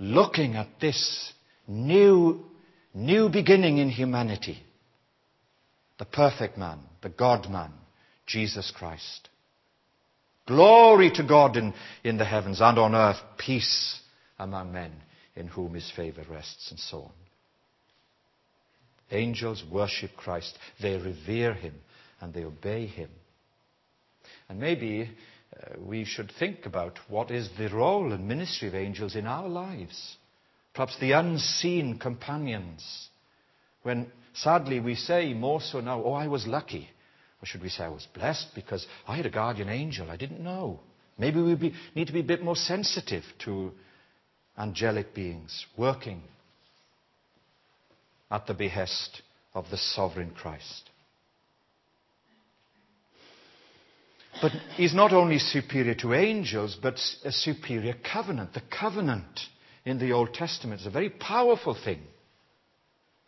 Looking 0.00 0.56
at 0.56 0.66
this 0.80 1.32
new, 1.68 2.44
new 2.92 3.28
beginning 3.28 3.78
in 3.78 3.90
humanity. 3.90 4.58
The 6.00 6.06
perfect 6.06 6.58
man, 6.58 6.80
the 7.00 7.10
God 7.10 7.48
man, 7.48 7.70
Jesus 8.26 8.72
Christ. 8.76 9.28
Glory 10.48 11.12
to 11.12 11.22
God 11.22 11.56
in, 11.56 11.74
in 12.02 12.16
the 12.16 12.24
heavens 12.24 12.60
and 12.60 12.76
on 12.76 12.96
earth, 12.96 13.20
peace 13.38 14.00
among 14.36 14.72
men 14.72 14.90
in 15.36 15.46
whom 15.46 15.74
his 15.74 15.88
favor 15.94 16.24
rests, 16.28 16.72
and 16.72 16.80
so 16.80 17.02
on. 17.02 17.12
Angels 19.14 19.64
worship 19.70 20.10
Christ. 20.16 20.56
They 20.80 20.96
revere 20.96 21.54
him 21.54 21.74
and 22.20 22.32
they 22.32 22.44
obey 22.44 22.86
him. 22.86 23.10
And 24.48 24.58
maybe 24.58 25.10
uh, 25.54 25.76
we 25.78 26.04
should 26.04 26.32
think 26.38 26.66
about 26.66 26.98
what 27.08 27.30
is 27.30 27.48
the 27.58 27.68
role 27.68 28.12
and 28.12 28.26
ministry 28.26 28.68
of 28.68 28.74
angels 28.74 29.16
in 29.16 29.26
our 29.26 29.48
lives. 29.48 30.16
Perhaps 30.74 30.98
the 30.98 31.12
unseen 31.12 31.98
companions. 31.98 33.08
When 33.82 34.10
sadly 34.34 34.80
we 34.80 34.94
say 34.94 35.32
more 35.34 35.60
so 35.60 35.80
now, 35.80 36.02
oh, 36.02 36.12
I 36.12 36.26
was 36.26 36.46
lucky. 36.46 36.88
Or 37.42 37.46
should 37.46 37.62
we 37.62 37.68
say 37.68 37.84
I 37.84 37.88
was 37.88 38.06
blessed 38.14 38.48
because 38.54 38.86
I 39.06 39.16
had 39.16 39.26
a 39.26 39.30
guardian 39.30 39.68
angel 39.68 40.10
I 40.10 40.16
didn't 40.16 40.42
know. 40.42 40.80
Maybe 41.18 41.40
we 41.40 41.74
need 41.94 42.06
to 42.06 42.12
be 42.12 42.20
a 42.20 42.24
bit 42.24 42.42
more 42.42 42.56
sensitive 42.56 43.22
to 43.44 43.72
angelic 44.58 45.14
beings 45.14 45.66
working 45.76 46.22
at 48.30 48.46
the 48.46 48.54
behest 48.54 49.22
of 49.54 49.70
the 49.70 49.76
sovereign 49.76 50.30
Christ. 50.30 50.90
But 54.42 54.52
he's 54.76 54.94
not 54.94 55.12
only 55.12 55.38
superior 55.38 55.94
to 55.96 56.14
angels, 56.14 56.76
but 56.80 56.98
a 57.24 57.32
superior 57.32 57.94
covenant. 57.94 58.52
The 58.52 58.62
covenant 58.78 59.40
in 59.84 59.98
the 59.98 60.12
Old 60.12 60.34
Testament 60.34 60.80
is 60.80 60.86
a 60.86 60.90
very 60.90 61.10
powerful 61.10 61.74
thing. 61.74 62.00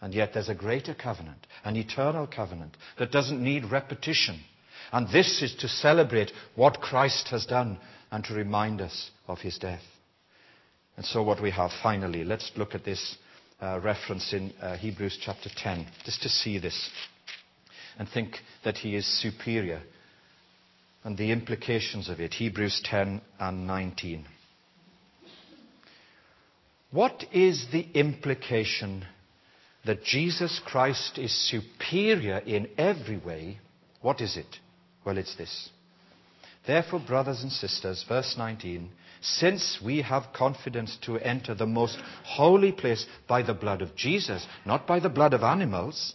And 0.01 0.13
yet 0.13 0.35
there's 0.35 0.49
a 0.49 0.55
greater 0.55 0.95
covenant, 0.95 1.47
an 1.65 1.77
eternal 1.77 2.27
covenant 2.27 2.77
that 2.99 3.13
doesn't 3.13 3.43
need 3.43 3.71
repetition. 3.71 4.41
And 4.93 5.09
this 5.09 5.43
is 5.43 5.55
to 5.61 5.69
celebrate 5.69 6.33
what 6.55 6.81
Christ 6.81 7.29
has 7.29 7.47
done 7.47 7.79
and 8.11 8.25
to 8.25 8.35
remind 8.35 8.81
us 8.81 9.11
of 9.27 9.39
his 9.39 9.59
death. 9.59 9.83
And 10.97 11.05
so 11.05 11.23
what 11.23 11.43
we 11.43 11.51
have 11.51 11.71
finally, 11.83 12.25
let's 12.25 12.51
look 12.57 12.75
at 12.75 12.85
this 12.85 13.17
reference 13.61 14.33
in 14.33 14.53
uh, 14.61 14.77
Hebrews 14.77 15.19
chapter 15.23 15.51
10, 15.55 15.87
just 16.05 16.23
to 16.23 16.29
see 16.29 16.59
this 16.59 16.91
and 17.99 18.09
think 18.09 18.37
that 18.65 18.77
he 18.77 18.95
is 18.95 19.07
superior 19.23 19.83
and 21.05 21.17
the 21.17 21.31
implications 21.31 22.09
of 22.09 22.21
it. 22.21 22.35
Hebrews 22.35 22.83
10 22.85 23.21
and 23.39 23.67
19. 23.67 24.27
What 26.91 27.25
is 27.33 27.67
the 27.73 27.87
implication 27.95 29.05
that 29.85 30.03
Jesus 30.03 30.61
Christ 30.65 31.19
is 31.19 31.51
superior 31.51 32.39
in 32.39 32.69
every 32.77 33.19
way? 33.19 33.59
What 34.03 34.21
is 34.21 34.37
it? 34.37 34.57
Well, 35.05 35.19
it's 35.19 35.37
this. 35.37 35.71
Therefore, 36.67 37.01
brothers 37.07 37.43
and 37.43 37.53
sisters, 37.53 38.05
verse 38.09 38.35
19, 38.37 38.91
since 39.21 39.79
we 39.85 40.03
have 40.03 40.33
confidence 40.35 40.97
to 41.03 41.19
enter 41.19 41.55
the 41.55 41.67
most 41.67 41.99
holy 42.25 42.73
place 42.73 43.07
by 43.29 43.43
the 43.43 43.55
blood 43.55 43.83
of 43.83 43.97
Jesus, 43.97 44.47
not 44.65 44.87
by 44.87 45.01
the 45.01 45.09
blood 45.09 45.35
of 45.35 45.43
animals, 45.43 46.15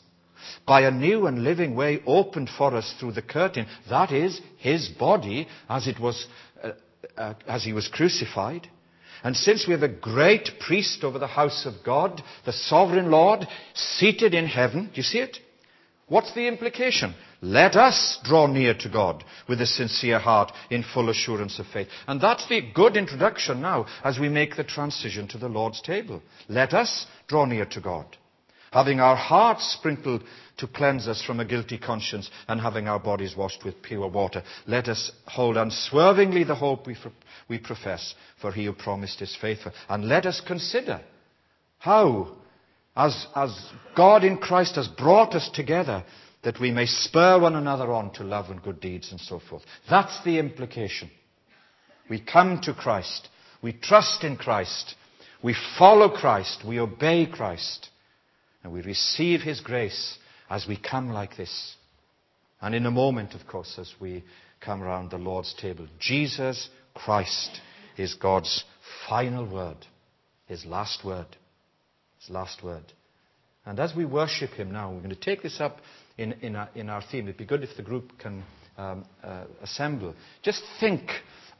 by 0.66 0.82
a 0.82 0.92
new 0.92 1.28
and 1.28 1.44
living 1.44 1.76
way 1.76 2.02
opened 2.06 2.50
for 2.58 2.76
us 2.76 2.94
through 3.00 3.12
the 3.14 3.22
curtain, 3.22 3.68
that 3.90 4.12
is, 4.12 4.42
his 4.58 4.90
body 4.90 5.48
as 5.70 5.88
it 5.88 6.00
was, 6.00 6.28
uh, 6.64 6.72
uh, 7.18 7.34
as 7.48 7.64
he 7.64 7.74
was 7.74 7.88
crucified. 7.88 8.68
And 9.24 9.36
since 9.36 9.68
we 9.68 9.74
have 9.74 9.84
a 9.84 9.88
great 9.88 10.50
priest 10.60 11.04
over 11.04 11.20
the 11.20 11.28
house 11.28 11.66
of 11.66 11.84
God, 11.86 12.24
the 12.46 12.54
sovereign 12.54 13.12
Lord, 13.12 13.48
seated 13.76 14.34
in 14.34 14.48
heaven, 14.48 14.86
do 14.86 14.94
you 14.96 15.04
see 15.04 15.20
it? 15.20 15.38
What's 16.08 16.34
the 16.34 16.48
implication? 16.48 17.14
Let 17.42 17.76
us 17.76 18.20
draw 18.24 18.46
near 18.46 18.76
to 18.76 18.90
God 18.90 19.24
with 19.50 19.62
a 19.62 19.66
sincere 19.66 20.20
heart 20.20 20.52
in 20.70 20.84
full 20.84 21.10
assurance 21.10 21.58
of 21.58 21.66
faith. 21.68 21.88
And 22.08 22.22
that's 22.22 22.48
the 22.48 22.62
good 22.74 22.96
introduction 22.96 23.62
now 23.62 23.88
as 24.04 24.20
we 24.20 24.30
make 24.30 24.56
the 24.56 24.64
transition 24.64 25.28
to 25.30 25.40
the 25.40 25.50
Lord's 25.50 25.82
table. 25.82 26.22
Let 26.48 26.74
us 26.74 27.08
draw 27.28 27.46
near 27.46 27.66
to 27.66 27.82
God. 27.82 28.06
Having 28.72 29.00
our 29.00 29.16
hearts 29.16 29.74
sprinkled 29.74 30.24
to 30.58 30.68
cleanse 30.68 31.08
us 31.08 31.22
from 31.24 31.40
a 31.40 31.46
guilty 31.46 31.78
conscience 31.80 32.30
and 32.48 32.62
having 32.62 32.88
our 32.88 33.00
bodies 33.00 33.36
washed 33.36 33.66
with 33.66 33.82
pure 33.82 34.08
water, 34.08 34.44
let 34.68 34.88
us 34.88 35.12
hold 35.26 35.58
unswervingly 35.58 36.44
the 36.44 36.56
hope 36.56 36.86
we, 36.86 36.96
we 37.50 37.58
profess, 37.58 38.14
for 38.40 38.52
he 38.52 38.66
who 38.66 38.74
promised 38.74 39.22
is 39.22 39.36
faithful. 39.42 39.74
And 39.90 40.08
let 40.08 40.26
us 40.26 40.42
consider 40.46 41.02
how, 41.80 42.38
as, 42.96 43.26
as 43.36 43.72
God 43.98 44.24
in 44.24 44.38
Christ 44.38 44.76
has 44.76 44.88
brought 44.88 45.34
us 45.34 45.50
together, 45.54 46.06
that 46.44 46.60
we 46.60 46.72
may 46.72 46.86
spur 46.86 47.40
one 47.40 47.56
another 47.56 47.92
on 47.92 48.12
to 48.14 48.24
love 48.24 48.50
and 48.50 48.62
good 48.62 48.80
deeds 48.80 49.12
and 49.12 49.20
so 49.20 49.40
forth. 49.40 49.64
That's 49.90 50.24
the 50.24 50.40
implication. 50.40 51.12
We 52.10 52.20
come 52.20 52.62
to 52.64 52.74
Christ. 52.74 53.30
We 53.62 53.74
trust 53.74 54.24
in 54.24 54.38
Christ. 54.38 54.96
We 55.44 55.56
follow 55.78 56.10
Christ. 56.10 56.64
We 56.68 56.80
obey 56.80 57.28
Christ. 57.32 57.90
And 58.64 58.74
we 58.74 58.82
receive 58.82 59.42
His 59.42 59.62
grace 59.62 60.18
as 60.50 60.66
we 60.68 60.78
come 60.78 61.10
like 61.10 61.38
this. 61.38 61.76
And 62.60 62.76
in 62.76 62.86
a 62.86 62.92
moment, 62.92 63.34
of 63.34 63.48
course, 63.48 63.76
as 63.80 63.94
we 64.00 64.24
come 64.60 64.84
around 64.84 65.10
the 65.10 65.18
Lord's 65.18 65.54
table, 65.54 65.88
Jesus 66.00 66.70
Christ 66.94 67.62
is 67.98 68.14
God's 68.16 68.64
final 69.08 69.52
word, 69.52 69.78
His 70.48 70.66
last 70.66 71.04
word. 71.06 71.28
His 72.20 72.30
last 72.30 72.64
word. 72.64 72.84
And 73.66 73.80
as 73.80 73.96
we 73.96 74.06
worship 74.06 74.52
Him 74.52 74.72
now, 74.72 74.92
we're 74.92 75.00
going 75.00 75.10
to 75.10 75.16
take 75.16 75.42
this 75.42 75.60
up 75.60 75.78
in, 76.22 76.90
our, 76.90 77.04
theme. 77.12 77.26
It'd 77.26 77.38
be 77.38 77.46
good 77.46 77.64
if 77.64 77.76
the 77.76 77.84
group 77.84 78.18
can 78.20 78.44
um, 78.78 79.06
uh, 79.24 79.46
assemble. 79.62 80.16
Just 80.44 80.64
think 80.80 81.02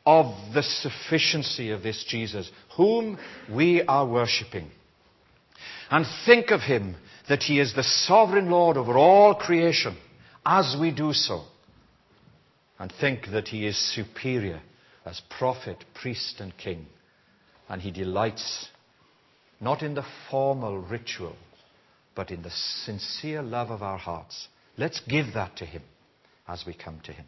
of 0.06 0.26
the 0.54 0.64
sufficiency 0.64 1.72
of 1.72 1.84
this 1.84 2.06
Jesus, 2.08 2.50
whom 2.76 3.18
we 3.54 3.82
are 3.84 4.08
worshipping. 4.08 4.70
And 5.90 6.06
think 6.26 6.52
of 6.52 6.62
Him 6.62 6.96
that 7.30 7.44
He 7.44 7.60
is 7.60 7.74
the 7.76 7.84
sovereign 7.84 8.50
Lord 8.50 8.78
over 8.78 8.98
all 8.98 9.36
creation 9.36 9.98
as 10.46 10.76
we 10.80 10.92
do 10.92 11.14
so. 11.14 11.44
And 12.80 12.92
think 13.00 13.28
that 13.32 13.50
He 13.50 13.68
is 13.68 13.78
superior 13.94 14.62
as 15.06 15.22
prophet, 15.38 15.84
priest, 15.94 16.40
and 16.40 16.58
king. 16.58 16.88
And 17.70 17.82
He 17.82 17.92
delights 17.92 18.70
not 19.60 19.84
in 19.84 19.94
the 19.94 20.06
formal 20.30 20.80
ritual, 20.80 21.36
but 22.16 22.32
in 22.32 22.42
the 22.42 22.52
sincere 22.86 23.42
love 23.42 23.70
of 23.70 23.82
our 23.82 23.98
hearts. 23.98 24.48
Let's 24.78 25.00
give 25.02 25.34
that 25.34 25.58
to 25.58 25.66
Him 25.66 25.84
as 26.48 26.64
we 26.66 26.74
come 26.74 27.00
to 27.06 27.14
Him. 27.14 27.26